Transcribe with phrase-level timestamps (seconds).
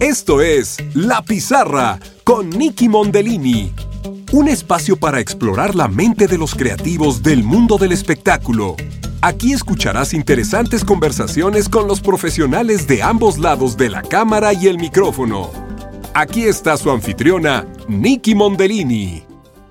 [0.00, 3.72] Esto es La Pizarra con Nicky Mondellini.
[4.30, 8.76] Un espacio para explorar la mente de los creativos del mundo del espectáculo.
[9.22, 14.78] Aquí escucharás interesantes conversaciones con los profesionales de ambos lados de la cámara y el
[14.78, 15.50] micrófono.
[16.14, 19.27] Aquí está su anfitriona, Nicky Mondellini.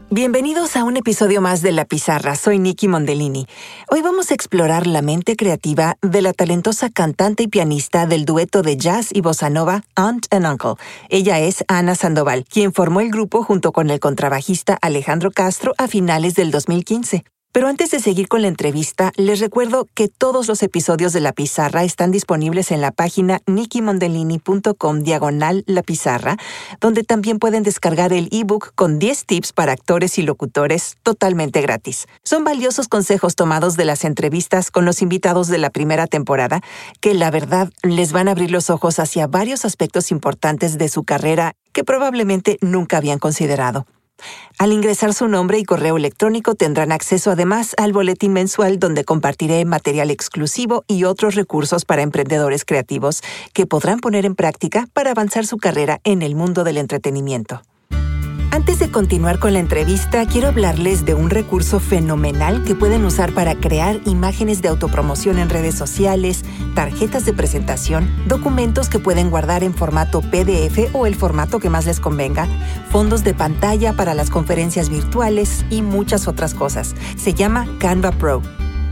[0.09, 2.37] Bienvenidos a un episodio más de La Pizarra.
[2.37, 3.45] Soy Nicky Mondellini.
[3.91, 8.61] Hoy vamos a explorar la mente creativa de la talentosa cantante y pianista del dueto
[8.61, 10.75] de jazz y bossa nova Aunt and Uncle.
[11.09, 15.89] Ella es Ana Sandoval, quien formó el grupo junto con el contrabajista Alejandro Castro a
[15.89, 17.25] finales del 2015.
[17.51, 21.33] Pero antes de seguir con la entrevista, les recuerdo que todos los episodios de La
[21.33, 26.38] Pizarra están disponibles en la página nickymondellini.com diagonal La Pizarra,
[26.79, 32.05] donde también pueden descargar el ebook con 10 tips para actores y locutores totalmente gratis.
[32.23, 36.61] Son valiosos consejos tomados de las entrevistas con los invitados de la primera temporada,
[37.02, 41.03] que la verdad les van a abrir los ojos hacia varios aspectos importantes de su
[41.03, 43.86] carrera que probablemente nunca habían considerado.
[44.57, 49.63] Al ingresar su nombre y correo electrónico tendrán acceso además al boletín mensual donde compartiré
[49.65, 53.21] material exclusivo y otros recursos para emprendedores creativos
[53.53, 57.61] que podrán poner en práctica para avanzar su carrera en el mundo del entretenimiento.
[58.49, 63.33] Antes de continuar con la entrevista, quiero hablarles de un recurso fenomenal que pueden usar
[63.33, 69.63] para crear imágenes de autopromoción en redes sociales, tarjetas de presentación, documentos que pueden guardar
[69.63, 72.47] en formato PDF o el formato que más les convenga,
[72.89, 76.95] fondos de pantalla para las conferencias virtuales y muchas otras cosas.
[77.17, 78.41] Se llama Canva Pro.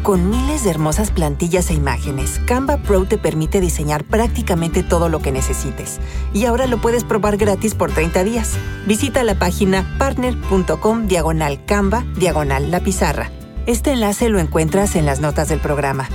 [0.05, 5.19] Con miles de hermosas plantillas e imágenes, Canva Pro te permite diseñar prácticamente todo lo
[5.19, 5.99] que necesites.
[6.31, 8.51] Y ahora lo puedes probar gratis por 30 días.
[8.85, 13.31] Visita la página partner.com diagonal Canva diagonal la pizarra.
[13.65, 16.07] Este enlace lo encuentras en las notas del programa.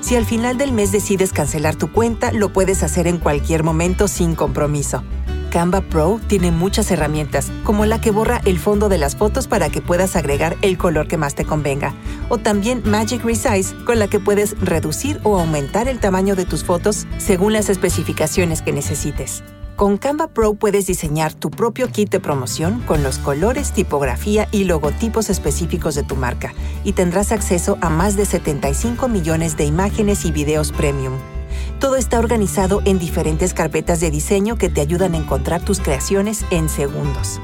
[0.00, 4.08] Si al final del mes decides cancelar tu cuenta, lo puedes hacer en cualquier momento
[4.08, 5.04] sin compromiso.
[5.50, 9.70] Canva Pro tiene muchas herramientas, como la que borra el fondo de las fotos para
[9.70, 11.94] que puedas agregar el color que más te convenga,
[12.28, 16.64] o también Magic Resize, con la que puedes reducir o aumentar el tamaño de tus
[16.64, 19.42] fotos según las especificaciones que necesites.
[19.76, 24.64] Con Canva Pro puedes diseñar tu propio kit de promoción con los colores, tipografía y
[24.64, 26.52] logotipos específicos de tu marca,
[26.84, 31.14] y tendrás acceso a más de 75 millones de imágenes y videos premium.
[31.80, 36.44] Todo está organizado en diferentes carpetas de diseño que te ayudan a encontrar tus creaciones
[36.50, 37.40] en segundos.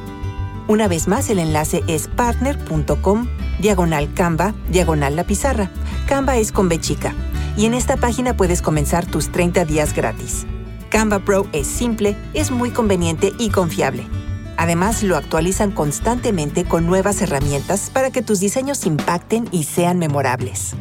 [0.67, 3.29] Una vez más, el enlace es partner.com,
[3.61, 5.71] diagonal Canva, diagonal la pizarra.
[6.09, 7.15] Canva es con B chica.
[7.57, 10.47] Y en esta página puedes comenzar tus 30 días gratis.
[10.91, 14.05] Canva Pro es simple, es muy conveniente y confiable.
[14.57, 20.75] Además, lo actualizan constantemente con nuevas herramientas para que tus diseños impacten y sean memorables.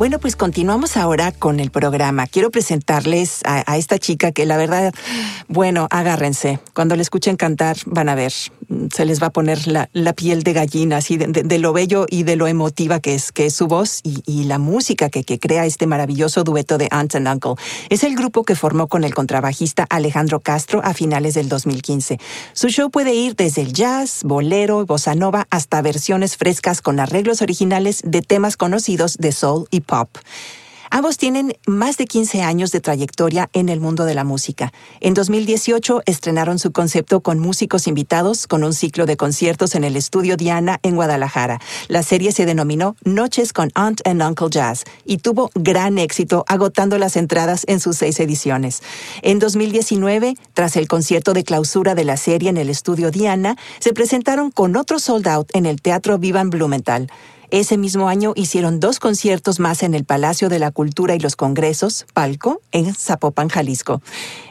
[0.00, 2.26] Bueno, pues continuamos ahora con el programa.
[2.26, 4.94] Quiero presentarles a, esta chica que la verdad,
[5.46, 6.58] bueno, agárrense.
[6.72, 8.32] Cuando le escuchen cantar van a ver,
[8.94, 12.36] se les va a poner la, piel de gallina, así de, lo bello y de
[12.36, 15.86] lo emotiva que es, que es su voz y, la música que, que, crea este
[15.86, 17.62] maravilloso dueto de Aunt and Uncle.
[17.90, 22.18] Es el grupo que formó con el contrabajista Alejandro Castro a finales del 2015.
[22.54, 27.42] Su show puede ir desde el jazz, bolero, bossa nova hasta versiones frescas con arreglos
[27.42, 30.08] originales de temas conocidos de soul y pop.
[30.92, 34.72] Ambos tienen más de 15 años de trayectoria en el mundo de la música.
[34.98, 39.94] En 2018 estrenaron su concepto con músicos invitados con un ciclo de conciertos en el
[39.94, 41.60] estudio Diana en Guadalajara.
[41.86, 46.98] La serie se denominó Noches con Aunt and Uncle Jazz y tuvo gran éxito agotando
[46.98, 48.82] las entradas en sus seis ediciones.
[49.22, 53.92] En 2019, tras el concierto de clausura de la serie en el estudio Diana, se
[53.92, 57.06] presentaron con otro sold out en el Teatro Vivan Blumenthal.
[57.52, 61.34] Ese mismo año hicieron dos conciertos más en el Palacio de la Cultura y los
[61.34, 64.02] Congresos, Palco, en Zapopan, Jalisco.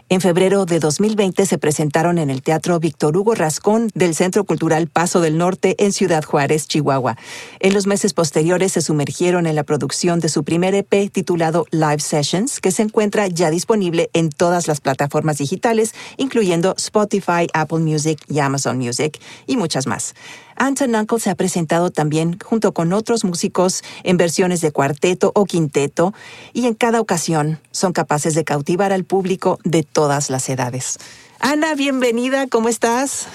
[0.09, 4.87] En febrero de 2020 se presentaron en el Teatro Víctor Hugo Rascón del Centro Cultural
[4.87, 7.15] Paso del Norte en Ciudad Juárez, Chihuahua.
[7.59, 11.99] En los meses posteriores se sumergieron en la producción de su primer EP titulado Live
[11.99, 18.19] Sessions, que se encuentra ya disponible en todas las plataformas digitales, incluyendo Spotify, Apple Music
[18.28, 20.16] y Amazon Music, y muchas más.
[20.59, 25.46] Anton Uncle se ha presentado también junto con otros músicos en versiones de cuarteto o
[25.46, 26.14] quinteto
[26.53, 31.00] y en cada ocasión son capaces de cautivar al público de todas las edades.
[31.40, 33.28] Ana, bienvenida, ¿cómo estás?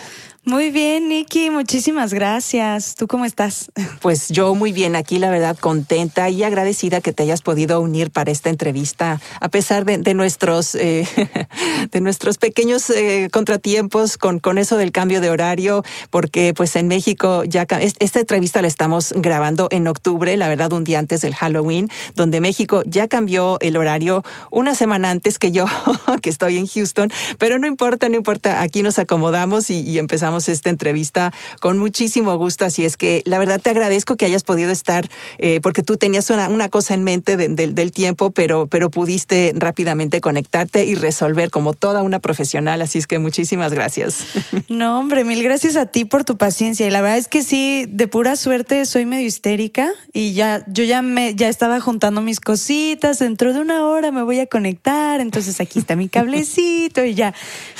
[0.46, 2.96] Muy bien, Nikki, muchísimas gracias.
[2.96, 3.70] ¿Tú cómo estás?
[4.04, 8.10] Pues yo muy bien, aquí la verdad contenta y agradecida que te hayas podido unir
[8.10, 11.06] para esta entrevista, a pesar de, nuestros eh,
[11.90, 16.88] de nuestros pequeños eh, contratiempos con, con eso del cambio de horario, porque pues en
[16.88, 21.34] México ya esta entrevista la estamos grabando en octubre, la verdad un día antes del
[21.34, 25.64] Halloween, donde México ya cambió el horario una semana antes que yo,
[26.20, 30.70] que estoy en Houston, pero no importa, no importa, aquí nos acomodamos y empezamos esta
[30.70, 32.64] entrevista con muchísimo gusto.
[32.64, 35.08] Así es que la verdad te agradezco que hayas podido estar,
[35.38, 40.20] eh, porque tú tenías una, una, cosa en mente del tiempo, pero, pero pudiste rápidamente
[40.20, 42.82] conectarte y resolver como toda una profesional.
[42.82, 44.24] Así es que muchísimas gracias.
[44.68, 46.86] No, hombre, mil gracias a ti por tu paciencia.
[46.86, 50.84] Y la verdad es que sí, de pura suerte soy medio histérica y ya, yo
[50.84, 53.18] ya me, ya estaba juntando mis cositas.
[53.18, 55.20] Dentro de una hora me voy a conectar.
[55.20, 57.34] Entonces aquí está mi cablecito y ya.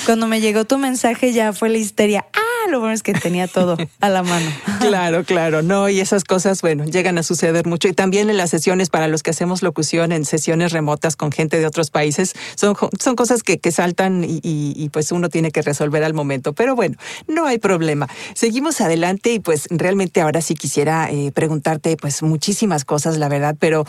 [0.07, 2.27] Cuando me llegó tu mensaje ya fue la histeria.
[2.33, 4.51] Ah, lo bueno es que tenía todo a la mano.
[4.81, 7.89] claro, claro, no, y esas cosas, bueno, llegan a suceder mucho.
[7.89, 11.59] Y también en las sesiones, para los que hacemos locución en sesiones remotas con gente
[11.59, 15.63] de otros países, son, son cosas que, que saltan y, y, pues uno tiene que
[15.63, 16.53] resolver al momento.
[16.53, 16.97] Pero bueno,
[17.27, 18.09] no hay problema.
[18.35, 23.57] Seguimos adelante y pues realmente ahora sí quisiera eh, preguntarte pues muchísimas cosas, la verdad,
[23.59, 23.85] pero,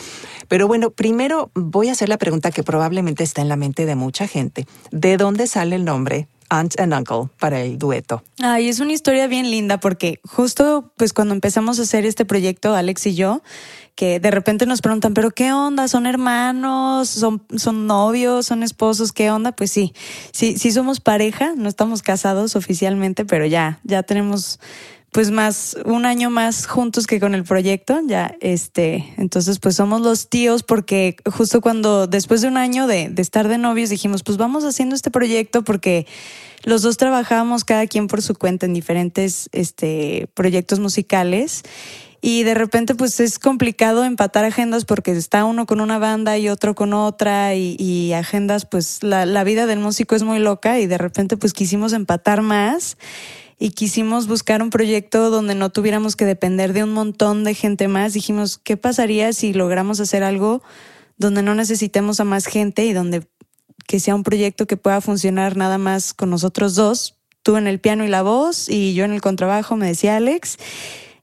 [0.48, 3.96] pero bueno, primero voy a hacer la pregunta que probablemente está en la mente de
[3.96, 4.68] mucha gente.
[4.92, 8.24] ¿De dónde sale el nombre Aunt and Uncle para el dueto.
[8.39, 12.75] Ay, es una historia bien linda porque justo pues cuando empezamos a hacer este proyecto,
[12.75, 13.42] Alex y yo,
[13.95, 15.88] que de repente nos preguntan, pero ¿qué onda?
[15.88, 17.09] ¿Son hermanos?
[17.09, 18.45] ¿Son, son novios?
[18.45, 19.13] ¿Son esposos?
[19.13, 19.53] ¿Qué onda?
[19.53, 19.94] Pues sí,
[20.31, 24.59] sí, sí somos pareja, no estamos casados oficialmente, pero ya, ya tenemos
[25.15, 30.01] pues más un año más juntos que con el proyecto ya este entonces pues somos
[30.01, 34.38] los tíos porque justo cuando después de un año de, estar de novios dijimos pues
[34.38, 36.06] vamos haciendo este proyecto porque
[36.65, 41.63] los dos trabajamos cada quien por su cuenta en diferentes este proyectos musicales.
[42.21, 46.50] Y de repente pues es complicado empatar agendas porque está uno con una banda y
[46.50, 50.79] otro con otra y, y agendas pues la, la vida del músico es muy loca
[50.79, 52.97] y de repente pues quisimos empatar más
[53.57, 57.88] y quisimos buscar un proyecto donde no tuviéramos que depender de un montón de gente
[57.88, 58.13] más.
[58.13, 60.62] Dijimos, ¿qué pasaría si logramos hacer algo
[61.18, 63.25] donde no necesitemos a más gente y donde
[63.88, 67.16] que sea un proyecto que pueda funcionar nada más con nosotros dos?
[67.44, 70.58] Tú en el piano y la voz y yo en el contrabajo, me decía Alex.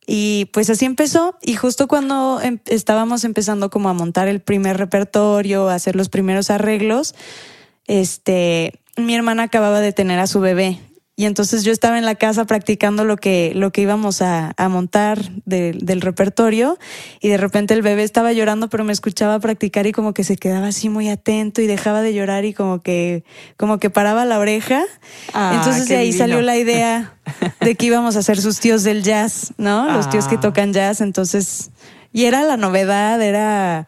[0.06, 4.76] Y pues así empezó y justo cuando em, estábamos empezando como a montar el primer
[4.78, 7.14] repertorio, a hacer los primeros arreglos,
[7.86, 10.80] este, mi hermana acababa de tener a su bebé
[11.14, 14.68] y entonces yo estaba en la casa practicando lo que, lo que íbamos a, a
[14.70, 16.78] montar del repertorio
[17.20, 20.38] y de repente el bebé estaba llorando, pero me escuchaba practicar y como que se
[20.38, 23.24] quedaba así muy atento y dejaba de llorar y como que,
[23.58, 24.84] como que paraba la oreja.
[25.34, 27.14] Ah, entonces de ahí salió la idea
[27.60, 29.92] de que íbamos a ser sus tíos del jazz, ¿no?
[29.92, 30.40] Los tíos que ah.
[30.40, 31.02] tocan jazz.
[31.02, 31.72] Entonces,
[32.14, 33.86] y era la novedad, era,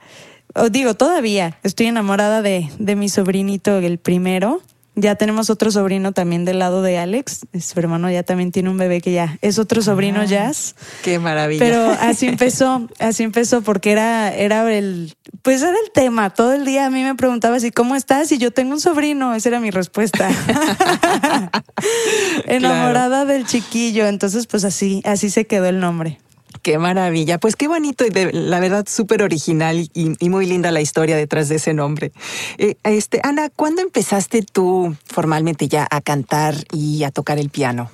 [0.70, 4.60] digo, todavía estoy enamorada de, de mi sobrinito, el primero.
[4.96, 7.40] Ya tenemos otro sobrino también del lado de Alex.
[7.60, 10.76] Su hermano ya también tiene un bebé que ya es otro sobrino ah, jazz.
[11.02, 11.64] Qué maravilla.
[11.64, 16.30] Pero así empezó, así empezó porque era, era el, pues era el tema.
[16.30, 19.34] Todo el día a mí me preguntaba si cómo estás y yo tengo un sobrino.
[19.34, 20.30] Esa era mi respuesta.
[22.46, 24.06] Enamorada del chiquillo.
[24.06, 26.20] Entonces, pues así, así se quedó el nombre.
[26.64, 27.36] Qué maravilla.
[27.36, 31.50] Pues qué bonito y de, la verdad súper original y, muy linda la historia detrás
[31.50, 32.10] de ese nombre.
[32.56, 37.90] Eh, este, Ana, ¿cuándo empezaste tú formalmente ya a cantar y a tocar el piano?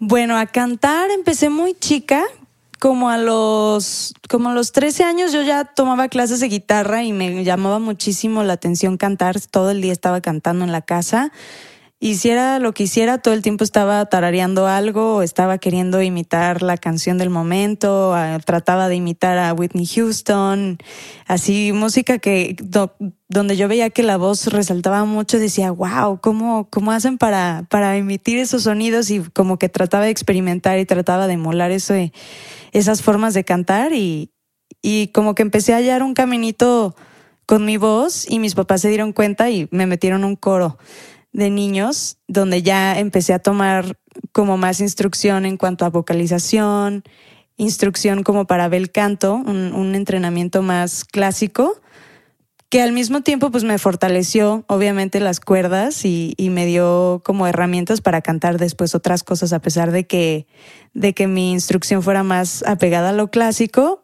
[0.00, 2.24] Bueno, a cantar empecé muy chica,
[2.80, 7.12] como a los como a los 13 años yo ya tomaba clases de guitarra y
[7.12, 11.30] me llamaba muchísimo la atención cantar, todo el día estaba cantando en la casa
[12.00, 17.18] hiciera lo que hiciera, todo el tiempo estaba tarareando algo, estaba queriendo imitar la canción
[17.18, 18.14] del momento,
[18.44, 20.78] trataba de imitar a Whitney Houston,
[21.26, 22.56] así música que
[23.28, 27.96] donde yo veía que la voz resaltaba mucho, decía, wow, ¿cómo, cómo hacen para, para
[27.96, 29.10] emitir esos sonidos?
[29.10, 31.94] Y como que trataba de experimentar y trataba de emular eso,
[32.72, 34.30] esas formas de cantar y,
[34.82, 36.94] y como que empecé a hallar un caminito
[37.44, 40.78] con mi voz y mis papás se dieron cuenta y me metieron un coro
[41.38, 43.96] de niños, donde ya empecé a tomar
[44.32, 47.04] como más instrucción en cuanto a vocalización,
[47.56, 51.80] instrucción como para bel canto, un, entrenamiento más clásico,
[52.68, 58.00] que al mismo tiempo pues me fortaleció obviamente las cuerdas y, me dio como herramientas
[58.00, 60.48] para cantar después otras cosas a pesar de que,
[60.92, 64.02] de que mi instrucción fuera más apegada a lo clásico.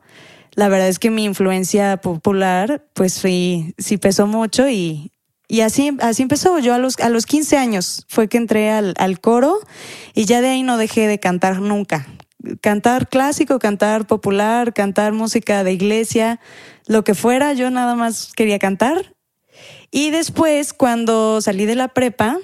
[0.53, 5.11] La verdad es que mi influencia popular pues sí, sí pesó mucho y
[5.49, 6.59] y así, así empezó.
[6.59, 9.61] Yo a los, a los 15 años fue que entré al, al coro
[10.15, 12.07] y ya de ahí no dejé de cantar nunca.
[12.61, 16.41] Cantar clásico, cantar popular, cantar música de iglesia,
[16.87, 19.15] lo que fuera, yo nada más quería cantar.
[19.91, 22.39] Y después, cuando salí de la prepa,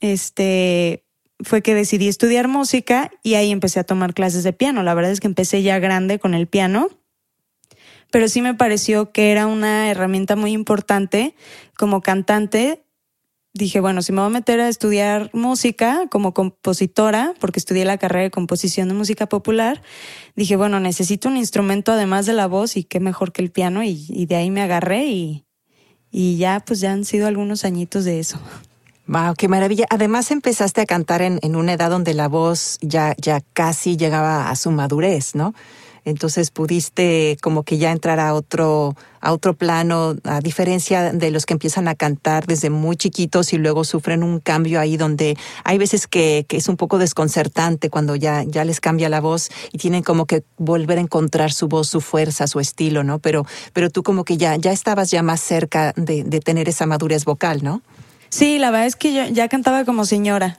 [0.00, 1.04] este,
[1.40, 4.82] fue que decidí estudiar música y ahí empecé a tomar clases de piano.
[4.82, 6.88] La verdad es que empecé ya grande con el piano
[8.10, 11.34] pero sí me pareció que era una herramienta muy importante
[11.76, 12.84] como cantante.
[13.52, 17.98] Dije, bueno, si me voy a meter a estudiar música como compositora, porque estudié la
[17.98, 19.82] carrera de composición de música popular,
[20.36, 23.82] dije, bueno, necesito un instrumento además de la voz y qué mejor que el piano
[23.82, 25.44] y, de ahí me agarré y,
[26.12, 28.38] y ya pues ya han sido algunos añitos de eso.
[29.08, 29.86] Wow, qué maravilla.
[29.90, 34.48] Además empezaste a cantar en, en, una edad donde la voz ya, ya casi llegaba
[34.48, 35.52] a su madurez, ¿no?
[36.10, 41.46] Entonces pudiste como que ya entrar a otro, a otro plano, a diferencia de los
[41.46, 45.78] que empiezan a cantar desde muy chiquitos y luego sufren un cambio ahí donde hay
[45.78, 50.02] veces que, es un poco desconcertante cuando ya, ya les cambia la voz y tienen
[50.02, 53.18] como que volver a encontrar su voz, su fuerza, su estilo, ¿no?
[53.18, 56.86] Pero, pero tú como que ya, ya estabas ya más cerca de, de tener esa
[56.86, 57.82] madurez vocal, ¿no?
[58.30, 60.56] Sí, la verdad es que yo ya cantaba como señora.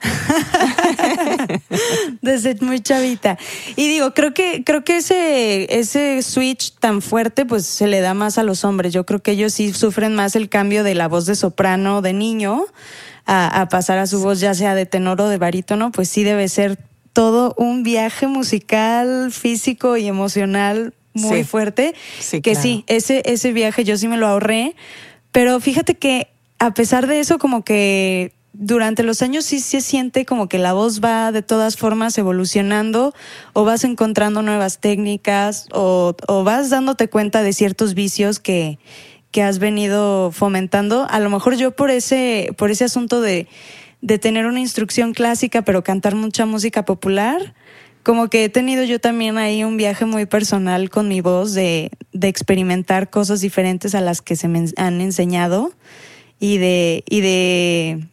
[2.20, 3.38] Desde muy chavita.
[3.76, 8.12] Y digo, creo que, creo que ese, ese switch tan fuerte, pues se le da
[8.12, 8.92] más a los hombres.
[8.92, 12.12] Yo creo que ellos sí sufren más el cambio de la voz de soprano de
[12.12, 12.66] niño
[13.24, 16.48] a, pasar a su voz, ya sea de tenor o de barítono, pues sí debe
[16.48, 16.78] ser
[17.14, 21.94] todo un viaje musical, físico y emocional muy fuerte.
[22.42, 24.74] que sí, ese, ese viaje yo sí me lo ahorré.
[25.30, 26.31] Pero fíjate que
[26.62, 30.72] a pesar de eso, como que durante los años sí se siente como que la
[30.72, 33.12] voz va de todas formas evolucionando
[33.52, 36.14] o vas encontrando nuevas técnicas o,
[36.44, 38.78] vas dándote cuenta de ciertos vicios que,
[39.32, 41.04] que has venido fomentando.
[41.10, 43.48] A lo mejor yo por ese, por ese asunto de,
[44.00, 47.54] de tener una instrucción clásica pero cantar mucha música popular,
[48.04, 51.90] como que he tenido yo también ahí un viaje muy personal con mi voz de,
[52.12, 55.72] de experimentar cosas diferentes a las que se me han enseñado
[56.42, 58.04] y de, y de,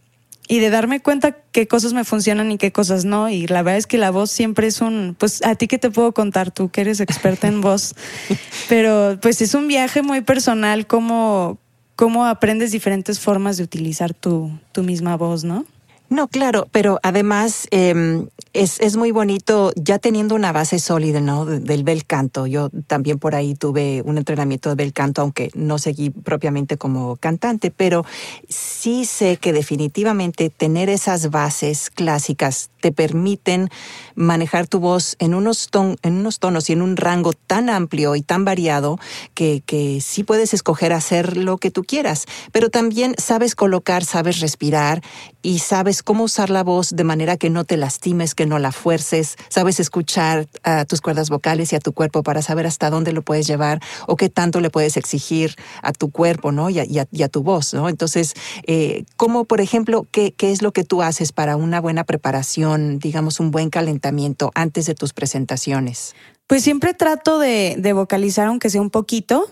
[0.47, 3.27] y de darme cuenta qué cosas me funcionan y qué cosas no.
[3.27, 5.89] Y la verdad es que la voz siempre es un, pues a ti que te
[5.89, 7.95] puedo contar, tú que eres experta en voz,
[8.69, 11.57] pero pues es un viaje muy personal cómo,
[11.95, 15.65] cómo aprendes diferentes formas de utilizar tu, tu misma voz, ¿no?
[16.09, 21.45] No, claro, pero además eh, es, es, muy bonito ya teniendo una base sólida, ¿no?
[21.45, 22.47] Del bel canto.
[22.47, 27.15] Yo también por ahí tuve un entrenamiento de bel canto, aunque no seguí propiamente como
[27.17, 28.05] cantante, pero
[28.47, 33.69] sí sé que definitivamente tener esas bases clásicas te permiten
[34.15, 38.15] manejar tu voz en unos, ton, en unos tonos y en un rango tan amplio
[38.15, 38.97] y tan variado
[39.35, 44.39] que, que sí puedes escoger hacer lo que tú quieras, pero también sabes colocar, sabes
[44.39, 45.03] respirar
[45.41, 48.71] y sabes cómo usar la voz de manera que no te lastimes, que no la
[48.71, 53.13] fuerces, sabes escuchar a tus cuerdas vocales y a tu cuerpo para saber hasta dónde
[53.13, 56.69] lo puedes llevar o qué tanto le puedes exigir a tu cuerpo, ¿no?
[56.69, 57.89] Y a, tu voz, ¿no?
[57.89, 58.33] Entonces,
[58.65, 63.39] eh, ¿cómo, por ejemplo, qué, es lo que tú haces para una buena preparación, digamos,
[63.39, 66.15] un buen calentamiento antes de tus presentaciones?
[66.47, 69.51] Pues siempre trato de, de vocalizar, aunque sea un poquito.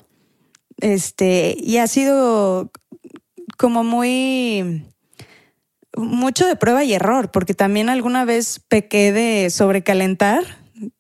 [0.80, 2.72] Este, y ha sido
[3.58, 4.84] como muy
[5.98, 10.44] mucho de prueba y error, porque también alguna vez pequé de sobrecalentar,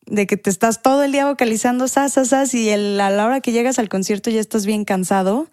[0.05, 3.79] de que te estás todo el día vocalizando sas, y a la hora que llegas
[3.79, 5.49] al concierto ya estás bien cansado,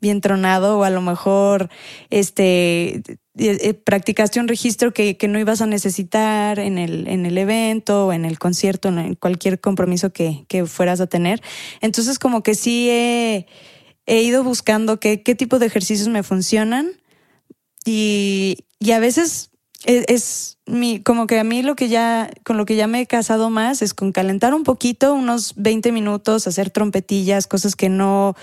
[0.00, 1.68] bien tronado, o a lo mejor
[2.10, 3.02] este eh,
[3.38, 8.06] eh, practicaste un registro que, que, no ibas a necesitar en el, en el evento
[8.06, 11.42] o en el concierto, en cualquier compromiso que, que fueras a tener.
[11.80, 13.46] Entonces, como que sí he,
[14.06, 16.92] he ido buscando qué, qué tipo de ejercicios me funcionan
[17.86, 19.50] y, y a veces
[19.84, 23.06] es, mi, como que a mí lo que ya, con lo que ya me he
[23.06, 28.34] casado más es con calentar un poquito, unos 20 minutos, hacer trompetillas, cosas que no,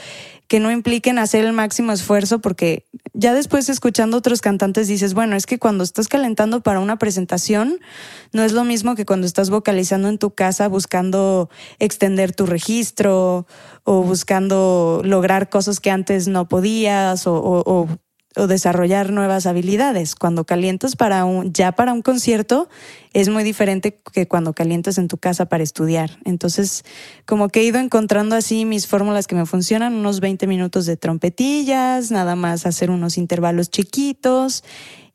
[0.47, 5.35] que no impliquen hacer el máximo esfuerzo, porque ya después escuchando otros cantantes dices, bueno,
[5.35, 7.79] es que cuando estás calentando para una presentación,
[8.31, 13.47] no es lo mismo que cuando estás vocalizando en tu casa buscando extender tu registro
[13.83, 17.87] o buscando lograr cosas que antes no podías o, o o
[18.35, 20.15] desarrollar nuevas habilidades.
[20.15, 22.69] Cuando calientas para un, ya para un concierto
[23.13, 26.17] es muy diferente que cuando calientas en tu casa para estudiar.
[26.25, 26.83] Entonces,
[27.25, 30.97] como que he ido encontrando así mis fórmulas que me funcionan, unos 20 minutos de
[30.97, 34.63] trompetillas, nada más hacer unos intervalos chiquitos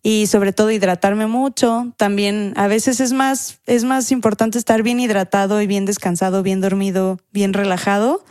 [0.02, 1.92] y sobre todo hidratarme mucho.
[1.96, 6.60] También a veces es más, es más importante estar bien hidratado y bien descansado, bien
[6.60, 8.24] dormido, bien relajado.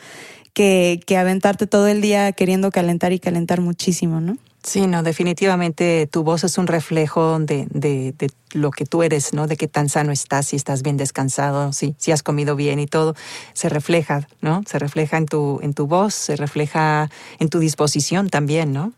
[0.53, 4.39] Que, que aventarte todo el día queriendo calentar y calentar muchísimo, ¿no?
[4.63, 9.33] Sí, no, definitivamente tu voz es un reflejo de, de, de, lo que tú eres,
[9.33, 9.47] ¿no?
[9.47, 12.87] De qué tan sano estás, si estás bien descansado, si, si has comido bien y
[12.87, 13.15] todo.
[13.53, 14.63] Se refleja, ¿no?
[14.67, 17.09] Se refleja en tu, en tu voz, se refleja
[17.39, 18.91] en tu disposición también, ¿no?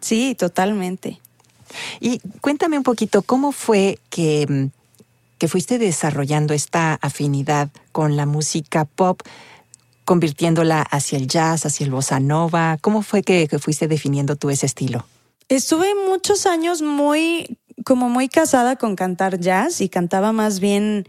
[0.00, 1.20] Sí, totalmente.
[2.00, 4.68] Y cuéntame un poquito, ¿cómo fue que,
[5.38, 9.22] que fuiste desarrollando esta afinidad con la música pop?
[10.06, 12.78] Convirtiéndola hacia el jazz, hacia el bossa nova?
[12.80, 15.04] ¿Cómo fue que, fuiste definiendo tú ese estilo?
[15.50, 21.06] Estuve muchos años muy, como muy casada con cantar jazz y cantaba más bien.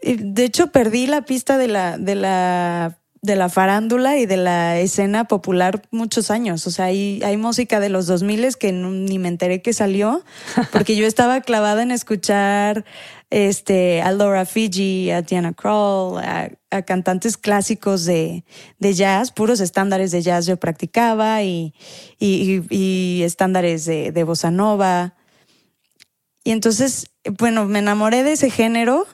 [0.00, 4.36] Eh, de hecho, perdí la pista de la, de la, de la farándula y de
[4.36, 6.66] la escena popular muchos años.
[6.66, 10.24] O sea, hay, hay música de los 2000 que ni me enteré que salió,
[10.72, 12.84] porque yo estaba clavada en escuchar
[13.34, 16.50] este, a Laura Fiji, a Diana Krall, a,
[16.82, 18.44] cantantes clásicos de,
[18.78, 21.74] de, jazz, puros estándares de jazz yo practicaba y,
[22.20, 25.14] y, y estándares de, de bossa nova.
[26.44, 29.04] Y entonces, bueno, me enamoré de ese género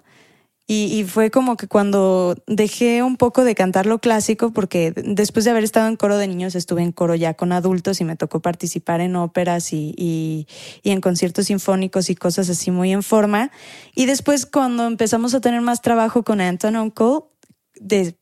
[0.72, 5.50] y, fue como que cuando dejé un poco de cantar lo clásico, porque después de
[5.50, 8.38] haber estado en coro de niños, estuve en coro ya con adultos y me tocó
[8.38, 10.46] participar en óperas y, y,
[10.84, 13.50] en conciertos sinfónicos y cosas así muy en forma.
[13.96, 17.24] Y después cuando empezamos a tener más trabajo con Anton Uncle,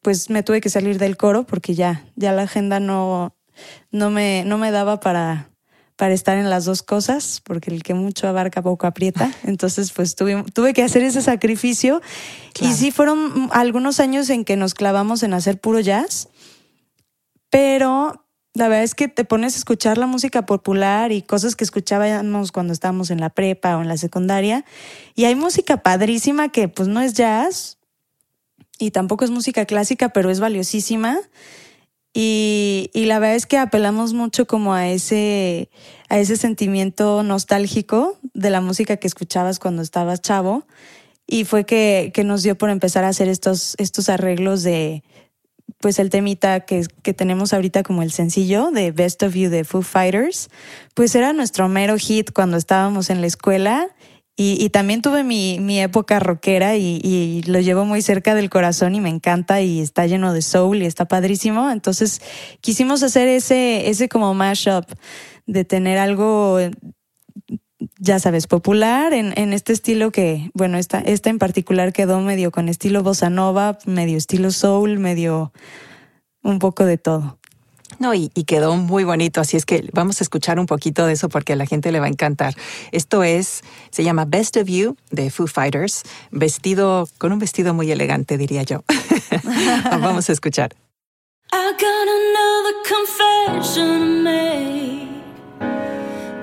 [0.00, 3.36] pues me tuve que salir del coro porque ya, ya la agenda no,
[3.90, 5.50] no, me, no me daba para,
[5.98, 9.32] para estar en las dos cosas, porque el que mucho abarca poco aprieta.
[9.42, 12.00] Entonces, pues tuve, tuve que hacer ese sacrificio.
[12.60, 16.28] Y sí fueron algunos años en que nos clavamos en hacer puro jazz,
[17.50, 18.24] pero
[18.54, 22.52] la verdad es que te pones a escuchar la música popular y cosas que escuchábamos
[22.52, 24.64] cuando estábamos en la prepa o en la secundaria,
[25.16, 27.78] y hay música padrísima que pues no es jazz
[28.78, 31.18] y tampoco es música clásica, pero es valiosísima.
[32.14, 35.70] Y, la verdad es que apelamos mucho como a ese,
[36.08, 40.66] a ese sentimiento nostálgico de la música que escuchabas cuando estabas chavo.
[41.26, 45.04] Y fue que, que nos dio por empezar a hacer estos, estos arreglos de,
[45.78, 49.64] pues el temita que, que, tenemos ahorita como el sencillo de Best of You de
[49.64, 50.48] Foo Fighters,
[50.94, 53.88] pues era nuestro mero hit cuando estábamos en la escuela
[54.40, 59.00] y, también tuve mi, mi época rockera y, lo llevo muy cerca del corazón y
[59.00, 61.72] me encanta y está lleno de soul y está padrísimo.
[61.72, 62.22] Entonces
[62.60, 64.84] quisimos hacer ese, ese como mashup
[65.46, 66.60] de tener algo,
[67.98, 72.52] ya sabes, popular en, en este estilo que, bueno, esta, esta en particular quedó medio
[72.52, 75.52] con estilo bossa nova, medio estilo soul, medio
[76.44, 77.37] un poco de todo.
[77.98, 81.28] No, y, quedó muy bonito, así es que vamos a escuchar un poquito de eso
[81.28, 82.54] porque a la gente le va a encantar.
[82.92, 87.90] Esto es, se llama Best of You de Foo Fighters, vestido, con un vestido muy
[87.90, 88.84] elegante, diría yo.
[90.00, 90.74] vamos a escuchar.
[91.50, 94.26] I got another confession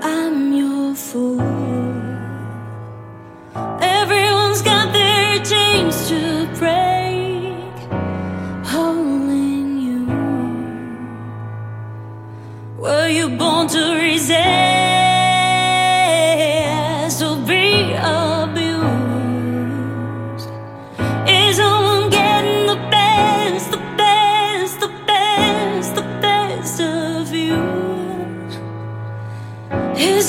[0.01, 1.39] I'm your fool.
[3.81, 6.94] Everyone's got their chains to break.
[12.85, 14.37] Were you born to resist
[17.23, 18.85] or be abused?
[21.27, 27.59] Is someone getting the best, the best, the best, the best of you?
[29.97, 30.27] Is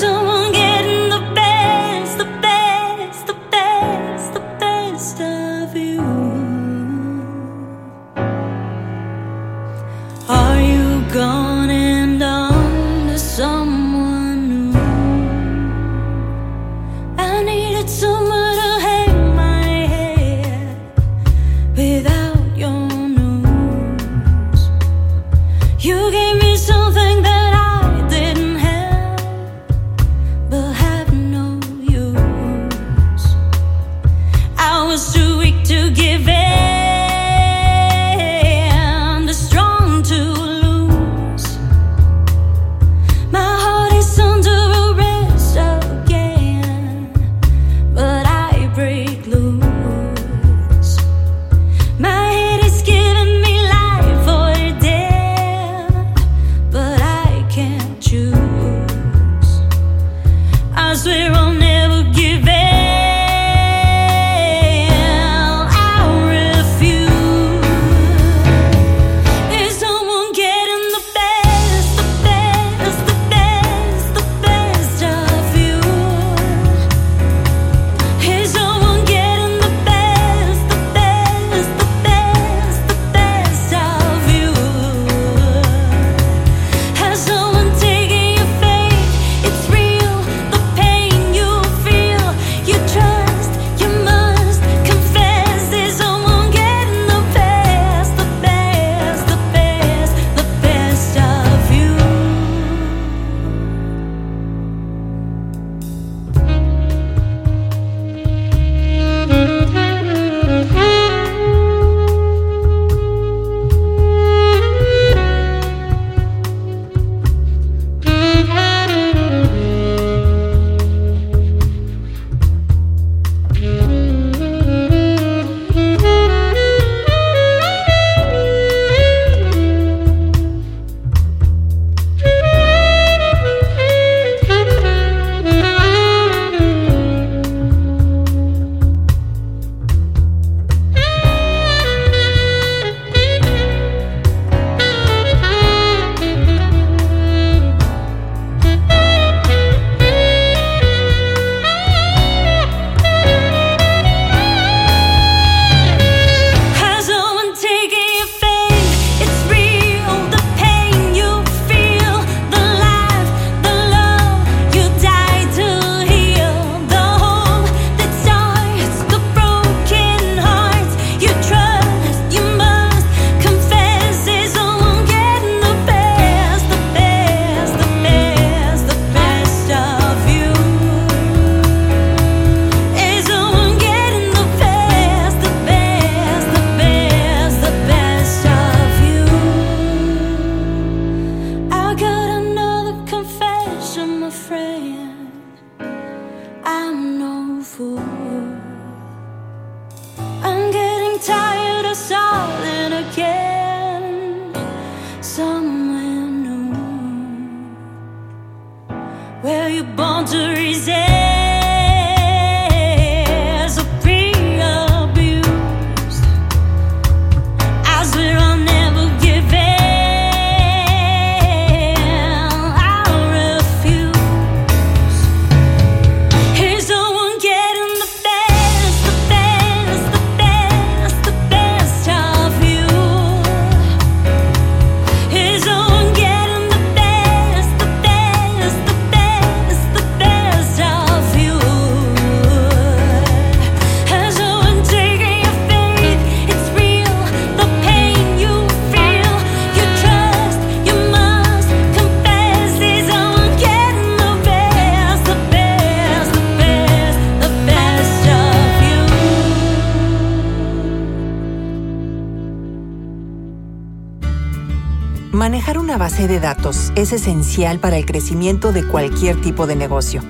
[266.27, 270.23] De datos es esencial para el crecimiento de cualquier tipo de negocio,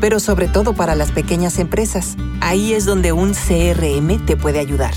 [0.00, 2.16] pero sobre todo para las pequeñas empresas.
[2.40, 4.94] Ahí es donde un CRM te puede ayudar.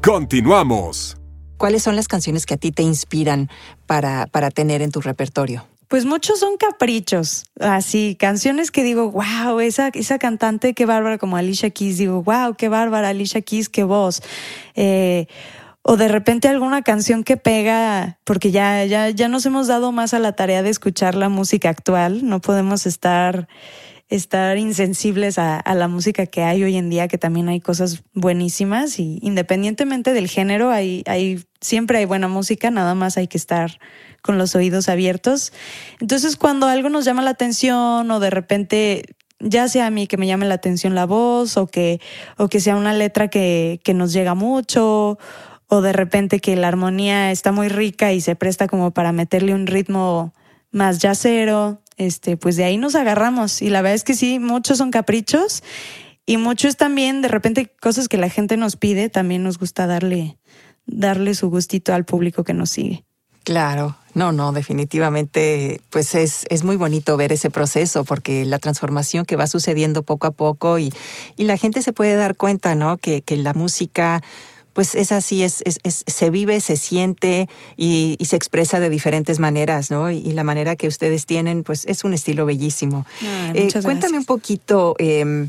[0.03, 1.19] Continuamos.
[1.59, 3.51] ¿Cuáles son las canciones que a ti te inspiran
[3.85, 5.67] para, para tener en tu repertorio?
[5.89, 11.37] Pues muchos son caprichos, así, canciones que digo, wow, esa, esa cantante, qué bárbara, como
[11.37, 14.23] Alicia Keys, digo, wow, qué bárbara, Alicia Keys, qué voz.
[14.75, 15.27] Eh,
[15.83, 20.13] o de repente alguna canción que pega, porque ya, ya, ya nos hemos dado más
[20.13, 23.49] a la tarea de escuchar la música actual, no podemos estar,
[24.11, 28.99] estar insensibles a, la música que hay hoy en día, que también hay cosas buenísimas
[28.99, 33.79] y independientemente del género, hay, hay, siempre hay buena música, nada más hay que estar
[34.21, 35.53] con los oídos abiertos.
[35.99, 40.19] Entonces, cuando algo nos llama la atención o de repente ya sea a mí que
[40.19, 42.03] me llame la atención la voz o que,
[42.37, 45.19] o que sea una letra que, que nos llega mucho
[45.71, 49.55] o de repente que la armonía está muy rica y se presta como para meterle
[49.55, 50.35] un ritmo
[50.73, 53.63] más yacero, este, pues de ahí nos agarramos.
[53.63, 55.63] Y la verdad es que sí, muchos son caprichos
[56.27, 60.39] y muchos también de repente cosas que la gente nos pide, también nos gusta darle,
[60.87, 63.05] darle su gustito al público que nos sigue.
[63.45, 69.25] Claro, no, no, definitivamente, pues es, es muy bonito ver ese proceso porque la transformación
[69.25, 70.93] que va sucediendo poco a poco y,
[71.37, 72.99] y la gente se puede dar cuenta, ¿no?
[72.99, 74.21] Que, que la música
[74.73, 79.39] pues es así, es, es, se vive, se siente y, y, se expresa de diferentes
[79.39, 80.11] maneras, ¿no?
[80.11, 83.07] Y, la manera que ustedes tienen, pues es un estilo bellísimo.
[83.55, 84.95] eh, cuéntame un poquito.
[84.99, 85.49] Eh,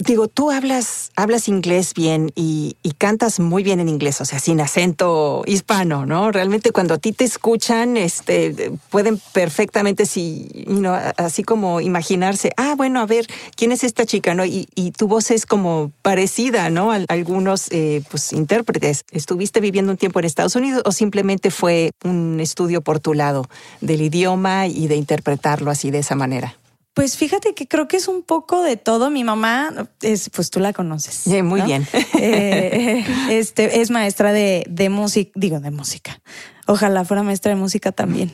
[0.00, 4.38] digo, tú hablas, hablas inglés bien y, y, cantas muy bien en inglés, o sea,
[4.38, 6.32] sin acento hispano, ¿no?
[6.32, 10.86] Realmente cuando a ti te escuchan, este, pueden perfectamente, si, you
[11.16, 14.44] así como imaginarse, ah, bueno, a ver, ¿quién es esta chica, no?
[14.44, 16.92] Y, y tu voz es como parecida, ¿no?
[16.92, 19.04] A algunos, eh, pues, intérpretes.
[19.10, 23.46] ¿Estuviste viviendo un tiempo en Estados Unidos o simplemente fue un estudio por tu lado
[23.80, 26.59] del idioma y de interpretarlo así de esa manera?
[26.94, 29.10] Pues fíjate que creo que es un poco de todo.
[29.10, 31.14] Mi mamá es, pues tú la conoces.
[31.14, 31.66] Sí, muy ¿no?
[31.66, 31.86] bien.
[32.18, 36.20] eh, este es maestra de, de música, digo de música.
[36.66, 38.30] Ojalá fuera maestra de música también.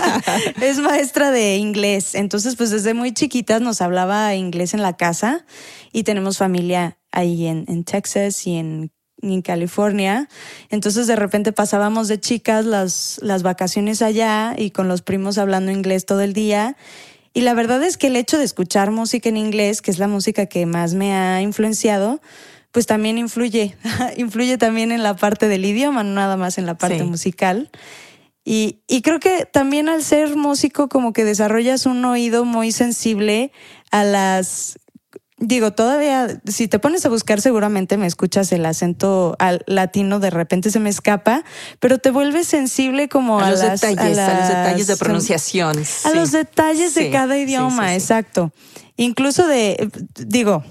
[0.60, 2.14] es maestra de inglés.
[2.14, 5.44] Entonces, pues desde muy chiquitas nos hablaba inglés en la casa
[5.92, 10.28] y tenemos familia ahí en, en Texas y en, en, California.
[10.68, 15.72] Entonces, de repente pasábamos de chicas las, las vacaciones allá y con los primos hablando
[15.72, 16.76] inglés todo el día.
[17.34, 20.06] Y la verdad es que el hecho de escuchar música en inglés, que es la
[20.06, 22.20] música que más me ha influenciado,
[22.70, 23.76] pues también influye,
[24.16, 27.70] influye también en la parte del idioma, no nada más en la parte musical.
[28.44, 33.52] Y, y, creo que también al ser músico como que desarrollas un oído muy sensible
[33.90, 34.78] a las
[35.46, 40.70] digo, todavía, si te pones a buscar, seguramente me escuchas el acento latino, de repente
[40.70, 41.44] se me escapa,
[41.80, 45.82] pero te vuelves sensible como a, los detalles, a, los detalles de pronunciación.
[46.04, 48.52] A los detalles de cada idioma, exacto.
[48.96, 50.64] Incluso de, digo,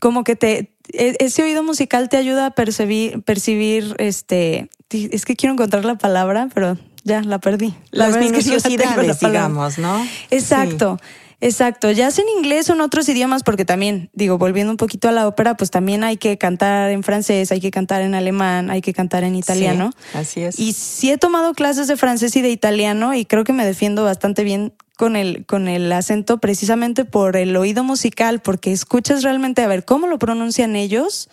[0.00, 5.36] como que te, e, ese oído musical te ayuda a percibir, percibir, este, es que
[5.36, 7.74] quiero encontrar la palabra, pero ya la perdí.
[7.90, 10.06] Las minuciosidades, digamos, ¿no?
[10.30, 10.98] Exacto.
[11.40, 15.08] Exacto, ya sea en inglés o en otros idiomas, porque también, digo, volviendo un poquito
[15.08, 18.70] a la ópera, pues también hay que cantar en francés, hay que cantar en alemán,
[18.70, 19.90] hay que cantar en italiano.
[20.14, 20.58] así es.
[20.58, 24.04] Y sí he tomado clases de francés y de italiano y creo que me defiendo
[24.04, 29.62] bastante bien con el, con el acento precisamente por el oído musical, porque escuchas realmente
[29.62, 31.28] a ver cómo lo pronuncian ellos.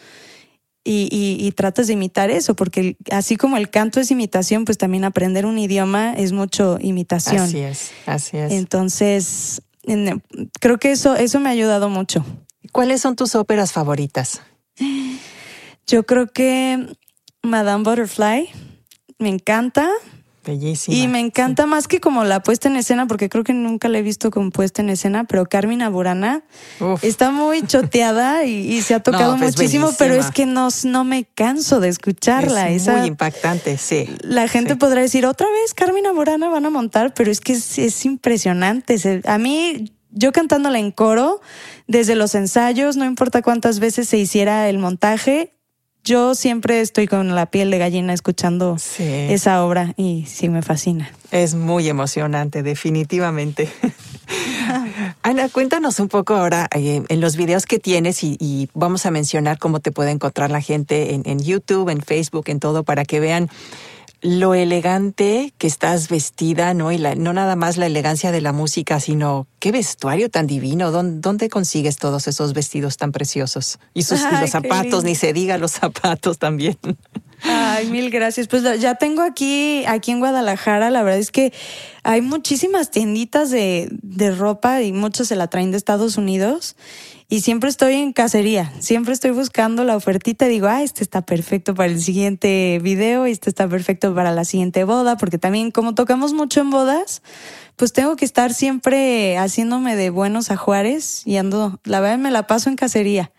[0.84, 4.80] Y, y, y, tratas de imitar eso, porque así como el canto es imitación, pues
[4.80, 7.44] también aprender un idioma es mucho imitación.
[7.44, 8.52] Así es, así es.
[8.52, 9.62] Entonces,
[10.60, 12.26] creo que eso, eso me ha ayudado mucho.
[12.72, 14.42] ¿Cuáles son tus óperas favoritas?
[15.88, 16.96] Yo creo que
[17.44, 18.50] Madame Butterfly
[19.20, 19.90] me encanta.
[20.44, 20.98] Bellísima.
[20.98, 24.00] Y me encanta más que como la puesta en escena, porque creo que nunca la
[24.00, 26.44] he visto como puesta en escena, pero Carmina Burana
[27.02, 31.26] está muy choteada y, se ha tocado pues muchísimo, pero es que no, no me
[31.26, 32.70] canso de escucharla.
[32.70, 34.10] Es muy impactante, sí.
[34.22, 38.06] La gente podrá decir, otra vez Carmina Burana van a montar, pero es que es,
[38.06, 39.22] impresionante.
[39.26, 41.42] a mí, yo cantándola en coro,
[41.88, 45.54] desde los ensayos, no importa cuántas veces se hiciera el montaje,
[46.04, 51.12] yo siempre estoy con la piel de gallina escuchando esa obra y sí me fascina.
[51.32, 53.70] Es muy emocionante, definitivamente.
[55.24, 59.60] Ana, cuéntanos un poco ahora eh, en los videos que tienes y, vamos a mencionar
[59.60, 63.20] cómo te puede encontrar la gente en, en YouTube, en Facebook, en todo, para que
[63.20, 63.50] vean
[64.22, 66.92] lo elegante que estás vestida, ¿no?
[66.92, 70.92] Y no nada más la elegancia de la música, sino qué vestuario tan divino.
[70.92, 73.80] ¿Dónde, consigues todos esos vestidos tan preciosos?
[73.94, 76.78] Y, sus, los zapatos, ni se diga los zapatos también.
[77.44, 78.48] Ay, mil gracias.
[78.48, 81.54] Pues ya tengo aquí, aquí en Guadalajara, la verdad es que
[82.04, 86.76] hay muchísimas tienditas de, de ropa y muchos se la traen de Estados Unidos
[87.32, 91.22] y siempre estoy en cacería, siempre estoy buscando la ofertita y digo, ah, este está
[91.22, 95.96] perfecto para el siguiente video, este está perfecto para la siguiente boda, porque también como
[95.96, 97.22] tocamos mucho en bodas,
[97.76, 102.48] pues tengo que estar siempre haciéndome de buenos ajuares y ando, la verdad me la
[102.48, 103.32] paso en cacería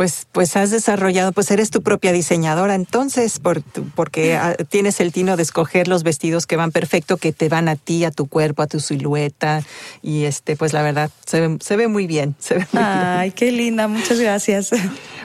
[0.00, 3.62] pues, pues has desarrollado, pues eres tu propia diseñadora entonces, por,
[3.94, 7.68] porque ah, tienes el tino de escoger los vestidos que van perfecto, que te van
[7.68, 9.62] a ti, a tu cuerpo, a tu silueta.
[10.00, 12.34] Y este, pues la verdad, se ve, se ve muy bien.
[12.72, 14.70] Ay, qué linda, muchas gracias.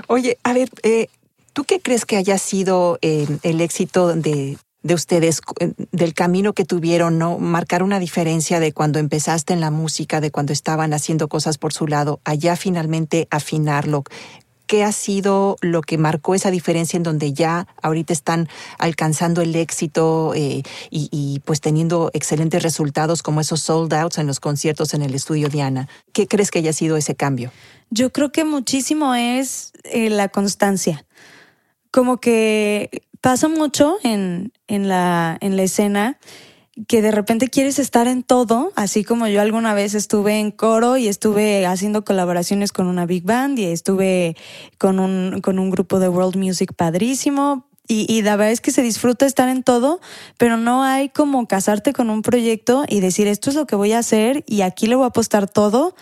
[0.07, 1.07] Oye, a ver, eh,
[1.53, 6.53] ¿tú qué crees que haya sido eh, el éxito de, de ustedes, eh, del camino
[6.53, 7.39] que tuvieron, ¿no?
[7.39, 11.73] Marcar una diferencia de cuando empezaste en la música, de cuando estaban haciendo cosas por
[11.73, 14.03] su lado, allá finalmente afinarlo.
[14.67, 19.55] ¿Qué ha sido lo que marcó esa diferencia en donde ya ahorita están alcanzando el
[19.55, 25.01] éxito eh, y, pues teniendo excelentes resultados como esos sold outs en los conciertos en
[25.01, 25.87] el estudio Diana?
[26.13, 27.51] ¿Qué crees que haya sido ese cambio?
[27.89, 31.05] Yo creo que muchísimo es eh, la constancia.
[31.91, 36.19] Como que pasa mucho en, en, la, en la escena
[36.87, 40.95] que de repente quieres estar en todo, así como yo alguna vez estuve en coro
[40.95, 44.37] y estuve haciendo colaboraciones con una big band y estuve
[44.77, 47.65] con un, con un grupo de world music padrísimo.
[47.87, 50.01] Y, y la verdad es que se disfruta estar en todo,
[50.37, 53.93] pero no hay como casarte con un proyecto y decir esto es lo que voy
[53.93, 55.95] a hacer y aquí le voy a apostar todo.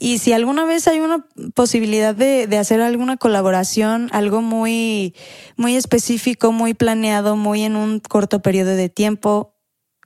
[0.00, 5.14] Y si alguna vez hay una posibilidad de, de, hacer alguna colaboración, algo muy,
[5.56, 9.54] muy específico, muy planeado, muy en un corto periodo de tiempo,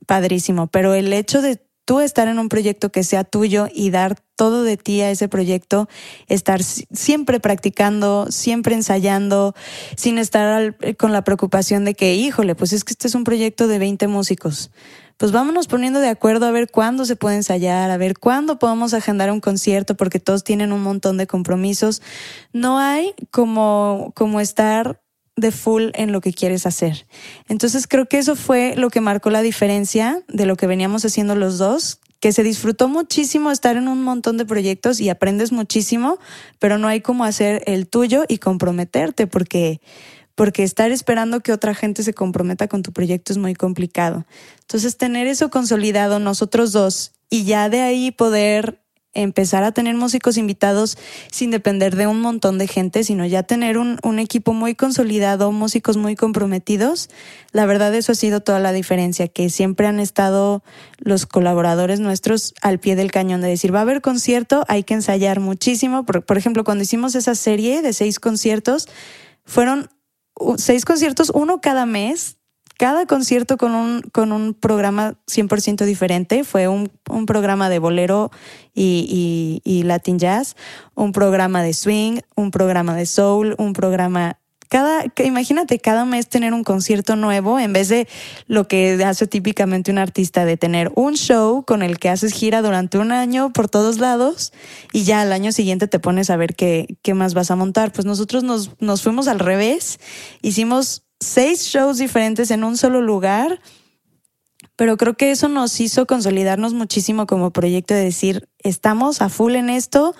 [0.06, 4.16] padrísimo, pero el hecho de tú estar en un proyecto que sea tuyo y dar
[4.36, 5.88] todo de ti a ese proyecto,
[6.26, 9.54] estar siempre practicando, siempre ensayando,
[9.96, 13.68] sin estar con la preocupación de que, híjole, pues es que este es un proyecto
[13.68, 14.70] de 20 músicos.
[15.16, 18.94] Pues vámonos poniendo de acuerdo a ver cuándo se puede ensayar, a ver cuándo podemos
[18.94, 22.02] agendar un concierto, porque todos tienen un montón de compromisos.
[22.52, 25.00] No hay como, como estar
[25.36, 27.06] de full en lo que quieres hacer.
[27.48, 31.34] Entonces creo que eso fue lo que marcó la diferencia de lo que veníamos haciendo
[31.34, 36.18] los dos, que se disfrutó muchísimo estar en un montón de proyectos y aprendes muchísimo,
[36.58, 39.80] pero no hay como hacer el tuyo y comprometerte porque
[40.34, 44.24] porque estar esperando que otra gente se comprometa con tu proyecto es muy complicado.
[44.60, 48.80] Entonces, tener eso consolidado nosotros dos y ya de ahí poder
[49.14, 50.98] empezar a tener músicos invitados
[51.30, 55.96] sin depender de un montón de gente, sino ya tener un, equipo muy consolidado, músicos
[55.96, 57.10] muy comprometidos.
[57.52, 60.62] La verdad eso ha sido toda la diferencia, que siempre han estado
[60.98, 64.94] los colaboradores nuestros al pie del cañón de decir, va a haber concierto, hay que
[64.94, 66.04] ensayar muchísimo.
[66.04, 68.88] Por, por ejemplo, cuando hicimos esa serie de seis conciertos,
[69.44, 69.90] fueron
[70.56, 72.38] seis conciertos, uno cada mes,
[72.78, 76.44] cada concierto con un, con un programa 100% diferente.
[76.44, 78.30] Fue un, un programa de bolero
[78.74, 80.56] y, y, y, Latin Jazz,
[80.94, 86.52] un programa de swing, un programa de soul, un programa cada, imagínate cada mes tener
[86.52, 88.08] un concierto nuevo en vez de
[88.46, 92.62] lo que hace típicamente un artista de tener un show con el que haces gira
[92.62, 94.52] durante un año por todos lados
[94.92, 97.92] y ya al año siguiente te pones a ver qué, qué más vas a montar.
[97.92, 100.00] Pues nosotros nos, nos fuimos al revés,
[100.42, 103.60] hicimos seis shows diferentes en un solo lugar,
[104.76, 109.54] pero creo que eso nos hizo consolidarnos muchísimo como proyecto de decir, estamos a full
[109.54, 110.14] en esto,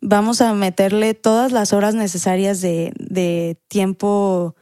[0.00, 4.54] vamos a meterle todas las horas necesarias de, de tiempo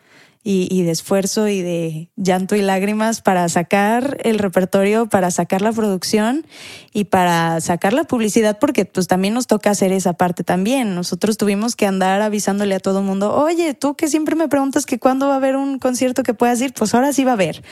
[0.50, 5.72] y, de esfuerzo y de llanto y lágrimas para sacar el repertorio, para sacar la
[5.72, 6.46] producción
[6.94, 10.94] y para sacar la publicidad, porque pues también nos toca hacer esa parte también.
[10.94, 14.98] Nosotros tuvimos que andar avisándole a todo mundo, oye, tú que siempre me preguntas que
[14.98, 17.62] cuándo va a haber un concierto que puedas ir, pues ahora sí va a haber.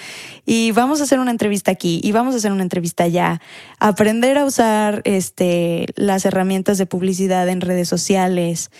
[0.45, 3.41] Y vamos a hacer una entrevista aquí y vamos a hacer una entrevista allá.
[3.79, 8.71] Aprender a usar este, las herramientas de publicidad en redes sociales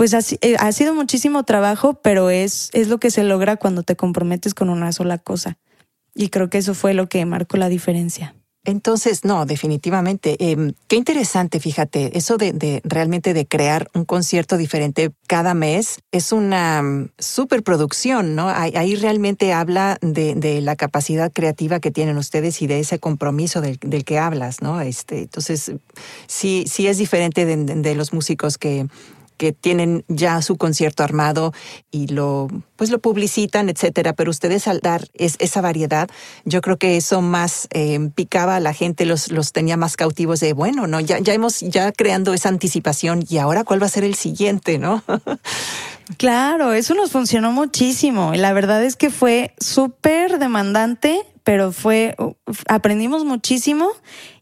[0.00, 3.96] pues eh, ha, sido muchísimo trabajo, pero es, es lo que se logra cuando te
[3.96, 5.58] comprometes con una sola cosa.
[6.14, 8.34] Y creo que eso fue lo que marcó la diferencia.
[8.64, 10.36] Entonces, no, definitivamente.
[10.38, 16.32] Em, qué interesante, fíjate, eso de, realmente de crear un concierto diferente cada mes es
[16.32, 18.48] una mm, superproducción, ¿no?
[18.48, 24.04] Ahí, realmente habla de, la capacidad creativa que tienen ustedes y de ese compromiso del,
[24.06, 24.80] que hablas, ¿no?
[24.80, 25.72] Este, entonces,
[26.26, 28.86] sí, sí es diferente de los músicos que
[29.40, 31.54] que tienen ya su concierto armado
[31.90, 34.12] y lo pues lo publicitan, etcétera.
[34.12, 36.10] Pero ustedes al dar esa variedad,
[36.44, 40.40] yo creo que eso más eh, picaba a la gente, los, los tenía más cautivos
[40.40, 43.88] de bueno, no, ya, ya hemos ya creando esa anticipación y ahora cuál va a
[43.88, 45.02] ser el siguiente, ¿no?
[46.18, 48.34] claro, eso nos funcionó muchísimo.
[48.34, 52.16] La verdad es que fue súper demandante pero fue,
[52.68, 53.90] aprendimos muchísimo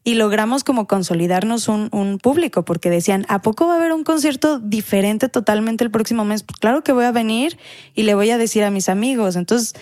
[0.04, 4.04] y logramos como consolidarnos un, un, público, porque decían, ¿a poco va a haber un
[4.04, 6.42] concierto diferente totalmente el próximo mes?
[6.42, 7.58] Pues claro que voy a venir
[7.94, 9.36] y le voy a decir a mis amigos.
[9.36, 9.74] Entonces,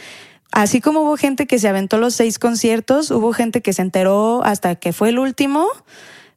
[0.52, 4.42] así como hubo gente que se aventó los seis conciertos, hubo gente que se enteró
[4.44, 5.66] hasta que fue el último,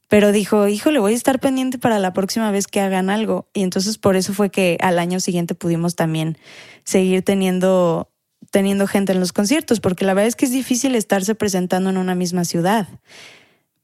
[0.08, 3.48] pero dijo, híjole, voy a estar pendiente para la próxima vez que hagan algo.
[3.54, 6.38] Y entonces por eso fue que al año siguiente pudimos también
[6.84, 8.10] seguir teniendo
[8.52, 11.98] teniendo gente en los conciertos, porque la verdad es que es difícil estarse presentando en
[11.98, 12.88] una misma ciudad.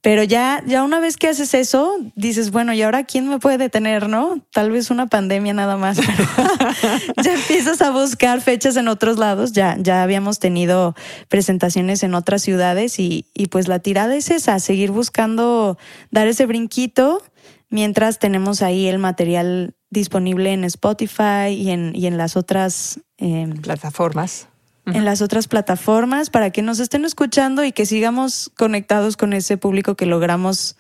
[0.06, 3.58] Pero ya, ya una vez que haces eso, dices, bueno, ¿y ahora quién me puede
[3.58, 4.40] detener, no?
[4.54, 5.98] Tal vez una pandemia nada más.
[7.24, 9.52] ya empiezas a buscar fechas en otros lados.
[9.54, 10.94] Ya, ya habíamos tenido
[11.28, 15.80] presentaciones en otras ciudades y, y pues la tirada es esa, seguir buscando
[16.12, 17.24] dar ese brinquito
[17.72, 23.58] mientras tenemos ahí el material disponible en Spotify y en, y en las otras em,
[23.60, 24.50] plataformas
[24.86, 29.58] en las otras plataformas para que nos estén escuchando y que sigamos conectados con ese
[29.58, 30.78] público que logramos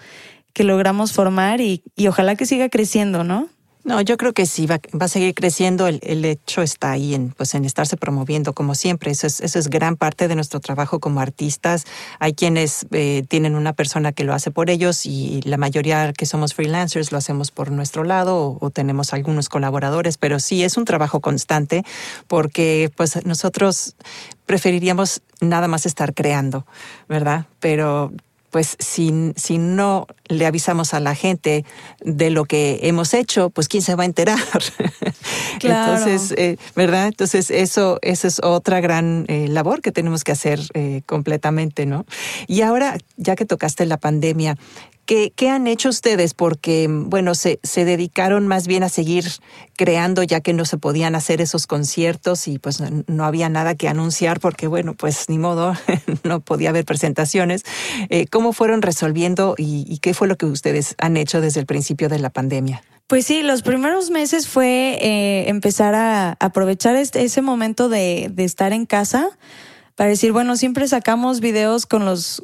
[0.53, 3.49] que logramos formar y, y ojalá que siga creciendo, ¿no?
[3.85, 5.85] No, yo creo que sí, va, va a seguir creciendo.
[5.87, 9.11] El, el, hecho está ahí en, pues, en estarse promoviendo como siempre.
[9.11, 11.85] Eso es, eso es gran parte de nuestro trabajo como artistas.
[12.17, 16.25] Hay quienes eh, tienen una persona que lo hace por ellos y la mayoría que
[16.25, 20.77] somos freelancers lo hacemos por nuestro lado o, o tenemos algunos colaboradores, pero sí es
[20.77, 21.83] un trabajo constante
[22.27, 23.95] porque pues nosotros
[24.47, 26.65] preferiríamos nada más estar creando,
[27.07, 27.45] ¿verdad?
[27.59, 28.11] Pero
[28.55, 31.65] pues si, si no le avisamos a la gente
[31.99, 34.39] de lo que hemos hecho, pues quién se va a enterar.
[35.61, 37.07] Entonces, eh, ¿verdad?
[37.07, 42.05] Entonces, eso, eso es otra gran eh, labor que tenemos que hacer eh, completamente, ¿no?
[42.47, 44.55] Y ahora, ya que tocaste la pandemia,
[45.05, 46.33] ¿Qué, ¿Qué, han hecho ustedes?
[46.33, 49.25] Porque, bueno, se, se, dedicaron más bien a seguir
[49.77, 53.87] creando ya que no se podían hacer esos conciertos y pues no, había nada que
[53.87, 55.73] anunciar porque, bueno, pues ni modo,
[56.23, 57.63] no podía haber presentaciones.
[58.09, 61.65] Eh, ¿Cómo fueron resolviendo y, y, qué fue lo que ustedes han hecho desde el
[61.67, 62.81] principio de la pandemia?
[63.07, 68.43] Pues sí, los primeros meses fue eh, empezar a aprovechar este, ese momento de, de
[68.43, 69.29] estar en casa
[69.95, 72.41] para decir, bueno, siempre sacamos videos con los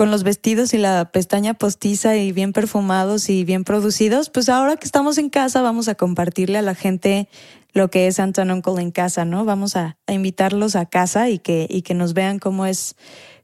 [0.00, 4.78] con los vestidos y la pestaña postiza y bien perfumados y bien producidos, pues ahora
[4.78, 7.28] que estamos en casa vamos a compartirle a la gente
[7.74, 9.44] lo que es Anton Uncle en casa, ¿no?
[9.44, 12.96] Vamos a, invitarlos a casa y que, y que nos vean cómo es,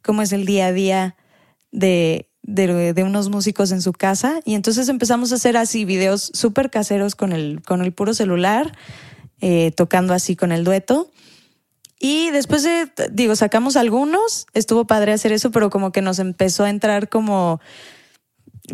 [0.02, 1.16] cómo es el día a día
[1.72, 4.40] de, de, unos músicos en su casa.
[4.46, 8.74] Y entonces empezamos a hacer así videos súper caseros con el, con el puro celular,
[9.42, 11.10] eh, tocando así con el dueto.
[11.98, 16.64] Y después de, digo, sacamos algunos, estuvo padre hacer eso, pero como que nos empezó
[16.64, 17.60] a entrar como,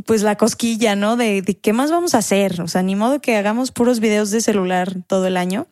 [0.06, 1.16] pues la cosquilla, ¿no?
[1.16, 2.60] De, qué más vamos a hacer.
[2.60, 5.66] O sea, ni modo que hagamos puros videos de celular todo el año.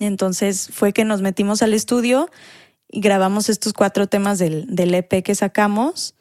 [0.00, 2.28] Entonces fue que nos metimos al estudio
[2.88, 6.14] y grabamos estos cuatro temas del, del EP que sacamos.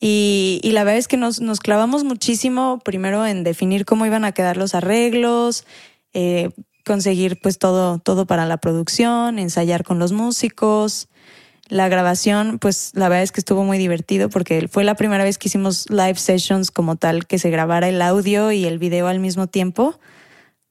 [0.00, 4.30] Y, la verdad es que nos, nos clavamos muchísimo primero en definir cómo iban a
[4.30, 5.64] quedar los arreglos,
[6.12, 6.50] eh,
[6.88, 11.08] conseguir pues todo, todo para la producción, ensayar con los músicos.
[11.68, 15.38] La grabación, pues la verdad es que estuvo muy divertido porque fue la primera vez
[15.38, 19.20] que hicimos live sessions como tal, que se grabara el audio y el video al
[19.20, 20.00] mismo tiempo.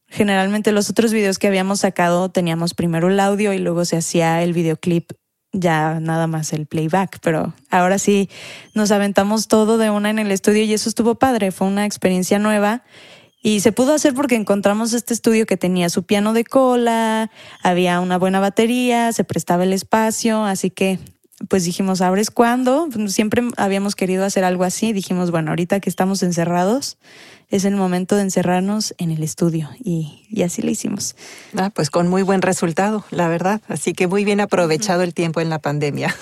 [0.10, 4.42] Generalmente los otros videos que habíamos sacado teníamos primero el audio y luego se hacía
[4.42, 5.12] el videoclip
[5.54, 8.30] ya nada más el playback, pero ahora sí
[8.74, 12.40] nos aventamos todo de una en el estudio y eso estuvo padre, fue una experiencia
[12.40, 12.84] nueva
[13.48, 17.32] y se pudo hacer porque encontramos este estudio que tenía su piano de cola,
[17.64, 21.00] había una buena batería, se prestaba el espacio, así que
[21.48, 22.90] pues dijimos, ¿ahora es cuándo?
[23.08, 26.98] Siempre habíamos querido hacer algo así, dijimos, bueno, ahorita que estamos encerrados,
[27.48, 31.16] es el momento de encerrarnos en el estudio y, y así lo hicimos.
[31.56, 33.62] Ah, pues con muy buen resultado, la verdad.
[33.70, 36.14] Así que muy bien aprovechado el tiempo en la pandemia,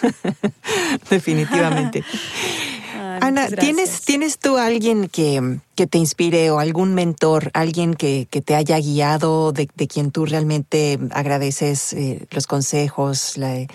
[1.10, 2.04] definitivamente.
[3.22, 8.42] Ana, ¿tienes, ¿tienes tú alguien que, que, te inspire o algún mentor, alguien que, que
[8.42, 13.68] te haya guiado, de, de, quien tú realmente agradeces eh, los consejos, las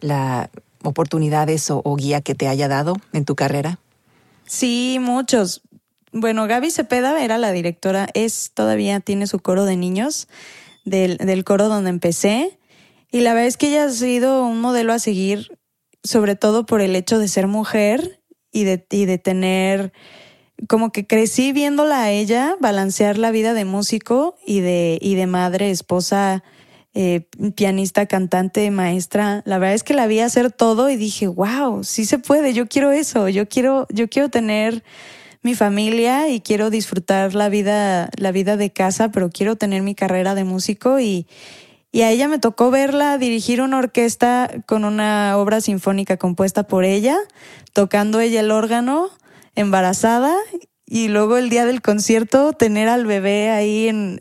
[0.00, 0.50] la
[0.82, 3.78] oportunidades o, o, guía que te haya dado en tu carrera?
[4.46, 5.62] Sí, muchos.
[6.12, 10.28] Bueno, Gaby Cepeda era la directora, es todavía tiene su coro de niños
[10.84, 12.58] del, del coro donde empecé.
[13.10, 15.58] Y la verdad es que ella ha sido un modelo a seguir,
[16.02, 18.20] sobre todo por el hecho de ser mujer
[18.54, 19.92] y de, y de tener,
[20.68, 25.26] como que crecí viéndola a ella balancear la vida de músico y de, y de
[25.26, 26.44] madre, esposa,
[26.94, 27.26] eh,
[27.56, 29.42] pianista, cantante, maestra.
[29.44, 32.68] La verdad es que la vi hacer todo y dije, wow, sí se puede, yo
[32.68, 34.84] quiero eso, yo quiero, yo quiero tener
[35.42, 39.96] mi familia y quiero disfrutar la vida, la vida de casa, pero quiero tener mi
[39.96, 41.26] carrera de músico y,
[41.94, 46.82] y a ella me tocó verla dirigir una orquesta con una obra sinfónica compuesta por
[46.82, 47.16] ella,
[47.72, 49.10] tocando ella el órgano,
[49.54, 50.34] embarazada,
[50.86, 54.18] y luego el día del concierto tener al bebé ahí en.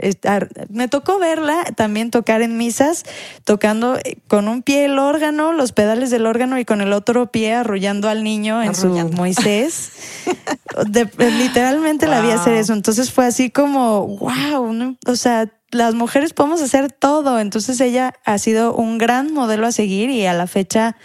[0.69, 3.05] Me tocó verla también tocar en misas,
[3.43, 7.31] tocando eh, con un pie el órgano, los pedales del órgano y con el otro
[7.31, 9.93] pie arrullando al niño en su Moisés.
[11.17, 12.73] literalmente la vi hacer eso.
[12.73, 17.39] Entonces fue así como, wow, o sea, las mujeres podemos hacer todo.
[17.39, 20.95] Entonces ella ha sido un gran modelo a seguir y a la fecha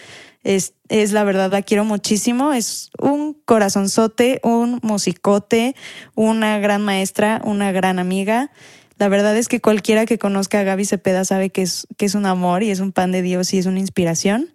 [0.45, 2.53] es, es la verdad, la quiero muchísimo.
[2.53, 5.75] Es un corazonzote, un musicote,
[6.15, 8.51] una gran maestra, una gran amiga.
[8.99, 12.15] La verdad es que cualquiera que conozca a Gaby Cepeda sabe que es, que es
[12.15, 14.53] un amor y es un pan de Dios y es una inspiración.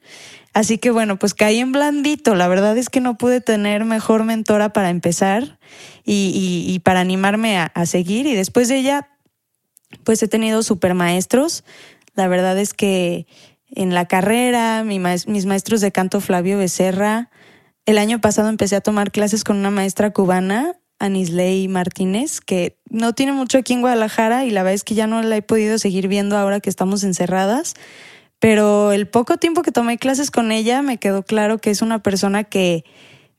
[0.53, 2.35] Así que bueno, pues caí en blandito.
[2.35, 5.57] La verdad es que no pude tener mejor mentora para empezar
[6.03, 8.27] y, y, para animarme a, a, seguir.
[8.27, 9.07] Y después de ella
[10.03, 11.63] pues he tenido super maestros.
[12.15, 13.27] La verdad es que
[13.75, 17.29] en la carrera, mi mis maestros de canto Flavio Becerra,
[17.85, 23.13] el año pasado empecé a tomar clases con una maestra cubana, Anisley Martínez, que no
[23.13, 25.77] tiene mucho aquí en Guadalajara y la verdad es que ya no la he podido
[25.77, 27.73] seguir viendo ahora que estamos encerradas.
[28.39, 32.03] Pero el poco tiempo que tomé clases con ella me quedó claro que es una
[32.03, 32.85] persona que,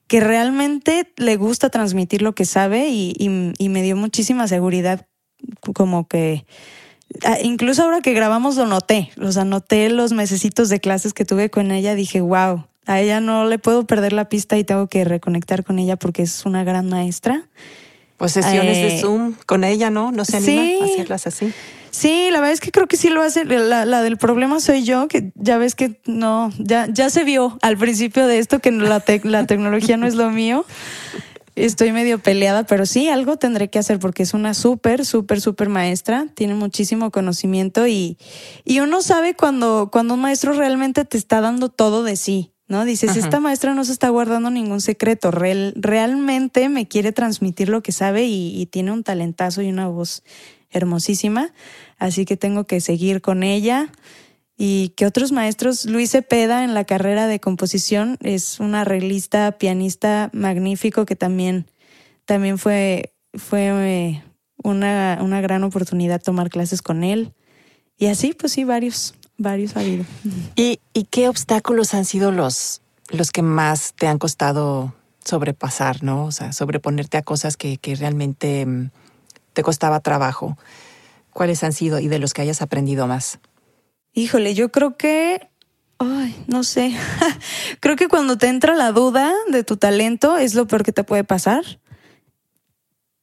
[0.09, 5.07] que realmente le gusta transmitir lo que sabe y me dio muchísima seguridad
[5.75, 6.47] como que
[7.25, 11.51] ah, incluso ahora que grabamos lo noté, los anoté los mesecitos de clases que tuve
[11.51, 15.05] con ella, dije, wow, a ella no le puedo perder la pista y tengo que
[15.05, 17.49] reconectar con ella porque es una gran maestra.
[18.17, 20.13] Pues sesiones de eh, Zoom con ella, ¿no?
[20.13, 21.53] No se anima a hacerlas así.
[21.91, 23.45] Sí, la verdad es que creo que sí lo hace.
[23.45, 27.59] La, la, del problema soy yo, que ya ves que no, ya, ya se vio
[27.63, 30.65] al principio de esto que la, la tecnología no es lo mío.
[31.57, 35.69] Estoy medio peleada, pero sí, algo tendré que hacer porque es una súper, súper, súper
[35.69, 38.19] maestra, tiene muchísimo conocimiento y,
[38.65, 42.51] y uno sabe cuando, cuando un maestro realmente te está dando todo de sí.
[42.67, 42.87] ¿No?
[42.87, 47.93] Dices, esta maestra no se está guardando ningún secreto, realmente me quiere transmitir lo que
[47.93, 50.23] sabe y, y tiene un talentazo y una voz
[50.71, 51.53] hermosísima,
[51.99, 53.93] así que tengo que seguir con ella
[54.57, 60.31] y que otros maestros, Luis Cepeda en la carrera de composición es un arreglista, pianista
[60.33, 61.67] magnífico que también,
[62.25, 64.25] también fue, fue eh,
[64.63, 67.33] una, una gran oportunidad tomar clases con él.
[67.99, 70.05] Y así, pues sí, varios, varios ha habido.
[70.55, 74.95] ¿Y, y qué obstáculos han sido los, los que más te han costado
[75.25, 76.27] sobrepasar, ¿no?
[76.27, 78.91] O sea, sobreponerte a cosas que, que realmente mm,
[79.53, 80.57] te costaba trabajo.
[81.33, 83.41] ¿Cuáles han sido y de los que hayas aprendido más?
[84.17, 85.49] Híjole, yo creo que,
[85.99, 86.95] ay, no sé,
[87.81, 91.03] creo que cuando te entra la duda de tu talento es lo peor que te
[91.03, 91.65] puede pasar.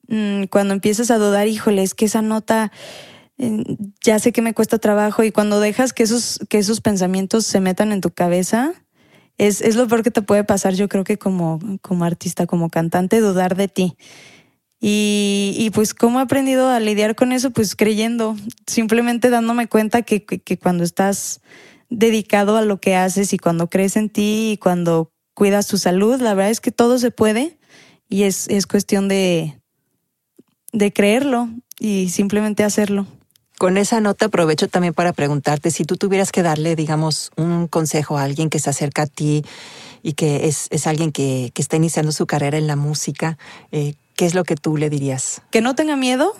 [0.10, 2.74] Mm, cuando empiezas a dudar, híjole, es que esa nota
[3.38, 3.62] mm,
[4.02, 7.62] ya sé que me cuesta trabajo y cuando dejas que esos, que esos pensamientos se
[7.62, 8.74] metan en tu cabeza,
[9.38, 12.70] es, es lo peor que te puede pasar, yo creo que como, como artista, como
[12.70, 13.96] cantante, dudar de ti.
[14.84, 20.02] Y, y, pues cómo he aprendido a lidiar con eso, pues creyendo, simplemente dándome cuenta
[20.02, 21.40] que, que, cuando estás
[21.92, 26.20] dedicado a lo que haces y cuando crees en ti y cuando cuidas tu salud,
[26.20, 27.60] la verdad es que todo se puede
[28.10, 29.62] y es, es cuestión de,
[30.74, 33.06] de creerlo y simplemente hacerlo.
[33.60, 38.18] Con esa nota aprovecho también para preguntarte si tú tuvieras que darle, digamos, un consejo
[38.18, 39.44] a alguien que se acerca a ti
[40.02, 43.38] y que es, es alguien que, que está iniciando su carrera en la música,
[43.72, 45.42] eh, ¿qué es lo que tú le dirías?
[45.50, 46.36] Que no tenga miedo,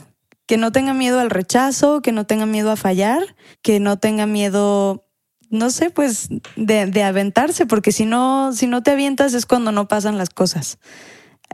[0.46, 4.28] que no tenga miedo al rechazo, que no tenga miedo a fallar, que no tenga
[4.28, 5.08] miedo,
[5.50, 9.72] no sé, pues de, de aventarse, porque si no, si no te avientas es cuando
[9.72, 10.78] no pasan las cosas.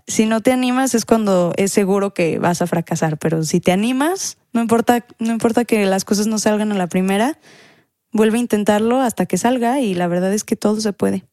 [0.06, 3.72] Si no te animas es cuando es seguro que vas a fracasar, pero si te
[3.72, 7.40] animas, no importa, no importa que las cosas no salgan a la primera,
[8.12, 11.24] vuelve a intentarlo hasta que salga y la verdad es que todo se puede.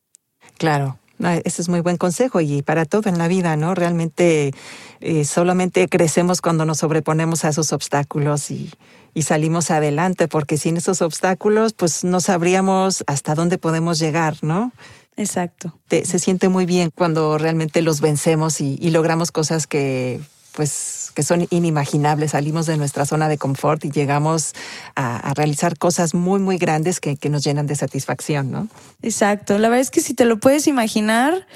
[0.57, 1.01] Claro,
[1.45, 3.75] ese es muy buen consejo y para todo en la vida, ¿no?
[3.75, 4.53] Realmente
[5.01, 8.71] eh, solamente crecemos cuando nos sobreponemos a esos obstáculos y,
[9.15, 14.73] y, salimos adelante, porque sin esos obstáculos, pues no sabríamos hasta dónde podemos llegar, ¿no?
[15.17, 15.79] Exacto.
[15.89, 20.21] se siente muy bien cuando realmente los vencemos y, y logramos cosas que,
[20.57, 22.33] pues que son inimaginables.
[22.33, 24.53] Salimos de nuestra zona de confort y llegamos
[24.97, 28.69] a, realizar cosas muy, muy grandes que, que, nos llenan de satisfacción, ¿no?
[29.03, 29.59] Exacto.
[29.59, 31.47] La verdad es que si te lo puedes imaginar,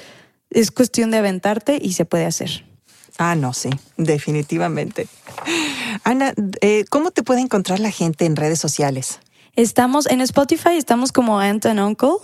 [0.49, 2.65] es cuestión de aventarte y se puede hacer.
[3.17, 5.07] Ah, no, sí, definitivamente.
[6.05, 9.19] Ana, eh, ¿cómo te puede encontrar la gente en redes sociales?
[9.55, 12.15] Estamos en Spotify, estamos como Aunt and Uncle.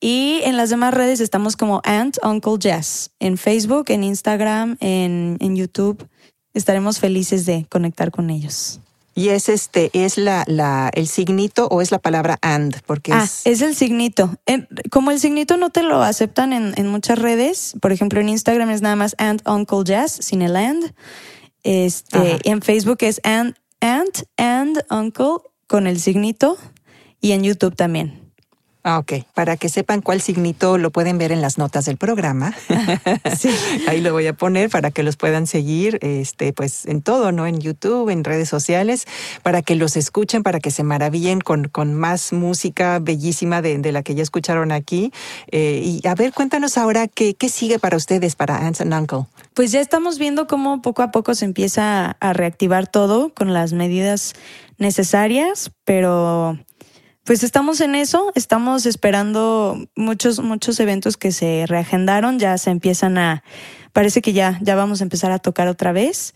[0.00, 5.36] Y en las demás redes estamos como Aunt Uncle Jazz, en Facebook, en Instagram, en,
[5.40, 6.08] en YouTube.
[6.54, 8.80] Estaremos felices de conectar con ellos.
[9.14, 13.28] Y es este, es la, la, el signito o es la palabra and, porque ah,
[13.44, 13.60] es...
[13.60, 14.34] el signito.
[14.90, 18.70] como el signito no te lo aceptan en, en, muchas redes, por ejemplo en Instagram
[18.70, 20.94] es nada más Aunt Uncle Jazz sin el and.
[21.62, 26.56] Este, en Facebook es Aunt, Aunt and Uncle con el signito
[27.20, 28.19] y en YouTube también.
[28.82, 29.24] Ah, ok.
[29.34, 32.54] Para que sepan cuál signito lo pueden ver en las notas del programa.
[33.38, 33.50] sí.
[33.86, 37.46] Ahí lo voy a poner para que los puedan seguir, este, pues en todo, ¿no?
[37.46, 39.06] En YouTube, en redes sociales,
[39.42, 43.92] para que los escuchen, para que se maravillen con, con más música bellísima de, de
[43.92, 45.12] la que ya escucharon aquí.
[45.50, 49.26] Eh, y a ver, cuéntanos ahora qué, qué sigue para ustedes, para Aunt and Uncle.
[49.52, 53.74] Pues ya estamos viendo cómo poco a poco se empieza a reactivar todo con las
[53.74, 54.32] medidas
[54.78, 56.58] necesarias, pero
[57.24, 63.18] pues estamos en eso, estamos esperando muchos, muchos eventos que se reagendaron, ya se empiezan
[63.18, 63.42] a,
[63.92, 66.34] parece que ya, ya vamos a empezar a tocar otra vez.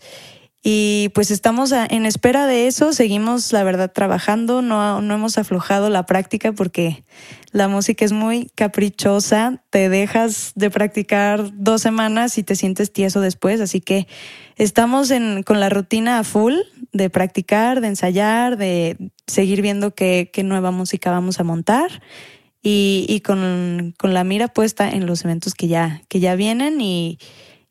[0.67, 5.91] Y pues estamos en espera de eso, seguimos la verdad trabajando, no, no hemos aflojado
[5.91, 7.03] la práctica porque
[7.51, 13.21] la música es muy caprichosa, te dejas de practicar dos semanas y te sientes tieso
[13.21, 14.07] después, así que
[14.55, 16.55] estamos en, con la rutina a full
[16.95, 22.01] de practicar, de ensayar, de seguir viendo qué, qué nueva música vamos a montar
[22.61, 26.81] y, y con, con, la mira puesta en los eventos que ya, que ya vienen
[26.81, 27.19] y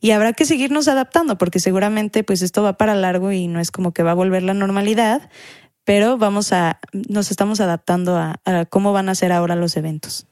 [0.05, 3.71] y habrá que seguirnos adaptando porque seguramente pues esto va para largo y no es
[3.71, 5.31] como que va a volver la normalidad,
[5.85, 10.27] pero vamos a, nos estamos adaptando a, cómo van a ser ahora los eventos.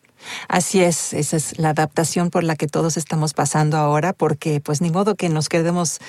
[0.47, 4.83] Así es, esa es la adaptación por la que todos estamos pasando ahora, porque pues
[4.83, 6.01] ni modo que nos quedemos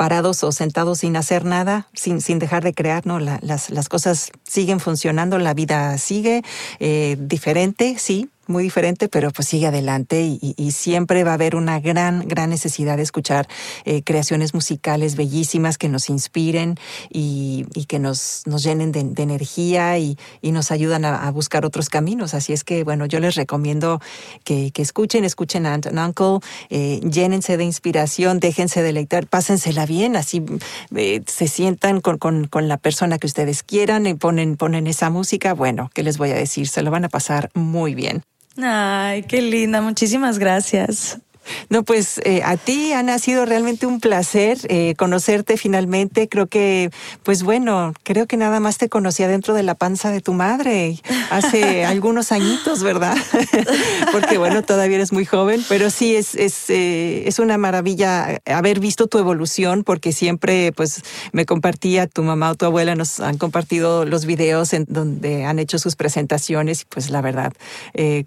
[0.00, 3.18] parados o sentados sin hacer nada, sin, sin dejar de crear, ¿no?
[3.18, 6.42] las, las cosas siguen funcionando, la vida sigue
[6.78, 11.80] eh, diferente, sí, muy diferente, pero pues sigue adelante y, siempre va a haber una
[11.80, 13.48] gran, gran necesidad de escuchar
[13.84, 16.76] eh, creaciones musicales bellísimas que nos inspiren
[17.10, 22.34] y, que nos, nos llenen de, energía y, nos ayudan a, buscar otros caminos.
[22.34, 24.00] Así es que, bueno, yo les recomiendo
[24.44, 26.38] que, escuchen, escuchen a Aunt Uncle,
[26.70, 30.42] eh, llénense de inspiración, déjense deleitar, pásensela bien, así
[30.96, 35.54] eh, se sientan con, con, la persona que ustedes quieran y ponen, ponen esa música.
[35.54, 36.68] Bueno, ¿qué les voy a decir?
[36.68, 38.22] Se lo van a pasar muy bien.
[38.62, 41.18] Ay, qué linda, muchísimas gracias.
[41.68, 46.28] No, pues eh, a ti, Ana, ha sido realmente un placer eh, conocerte finalmente.
[46.28, 46.90] Creo que,
[47.22, 51.00] pues bueno, creo que nada más te conocía dentro de la panza de tu madre
[51.30, 53.16] hace algunos añitos, ¿verdad?
[54.12, 58.80] Porque bueno, todavía eres muy joven, pero sí es, es, eh, es una maravilla haber
[58.80, 63.38] visto tu evolución porque siempre pues me compartía tu mamá o tu abuela nos han
[63.38, 67.52] compartido los videos en donde han hecho sus presentaciones y pues la verdad,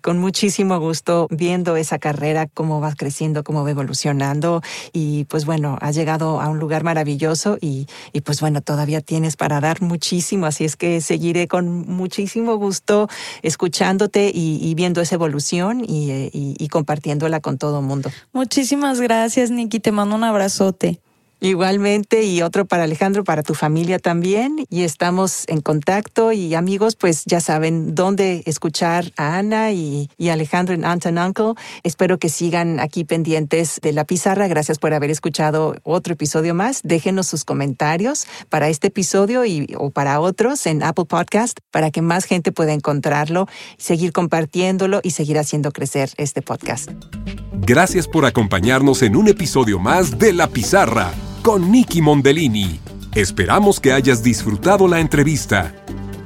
[0.01, 4.61] con muchísimo gusto viendo esa carrera, cómo vas creciendo, cómo va evolucionando
[4.93, 9.35] y pues bueno, ha llegado a un lugar maravilloso y, y pues bueno, todavía tienes
[9.35, 13.09] para dar muchísimo, así es que seguiré con muchísimo gusto
[13.41, 18.09] escuchándote y, viendo esa evolución y, y compartiéndola con todo el mundo.
[18.31, 21.01] Muchísimas gracias, Nikki, te mando un abrazote.
[21.43, 24.65] Igualmente, y otro para Alejandro, para tu familia también.
[24.69, 30.73] Y estamos en contacto y amigos, pues ya saben dónde escuchar a Ana y, Alejandro
[30.73, 31.61] en Aunt and Uncle.
[31.83, 34.47] Espero que sigan aquí pendientes de la pizarra.
[34.47, 36.79] Gracias por haber escuchado otro episodio más.
[36.81, 42.01] Déjenos sus comentarios para este episodio y, o para otros en Apple Podcast para que
[42.01, 46.89] más gente pueda encontrarlo, seguir compartiéndolo y seguir haciendo crecer este podcast.
[47.51, 51.11] Gracias por acompañarnos en un episodio más de La Pizarra
[51.43, 52.79] con Nicky Mondellini.
[53.13, 55.75] Esperamos que hayas disfrutado la entrevista.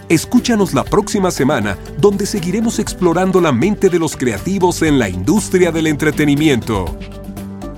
[0.09, 5.71] Escúchanos la próxima semana, donde seguiremos explorando la mente de los creativos en la industria
[5.71, 6.85] del entretenimiento.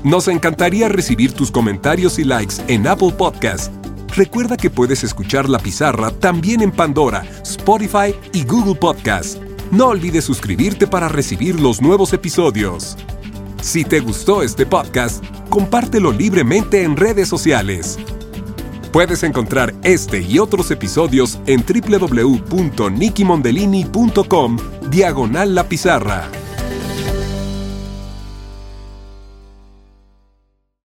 [0.04, 3.74] Nos encantaría recibir tus comentarios y likes en Apple Podcast.
[4.16, 9.42] Recuerda que puedes escuchar La Pizarra también en Pandora, Spotify y Google Podcast.
[9.72, 12.98] No olvides suscribirte para recibir los nuevos episodios.
[13.62, 17.99] Si te gustó este podcast, compártelo libremente en redes sociales.
[18.91, 24.57] Puedes encontrar este y otros episodios en www.nikimondelini.com
[24.89, 26.28] diagonal la pizarra.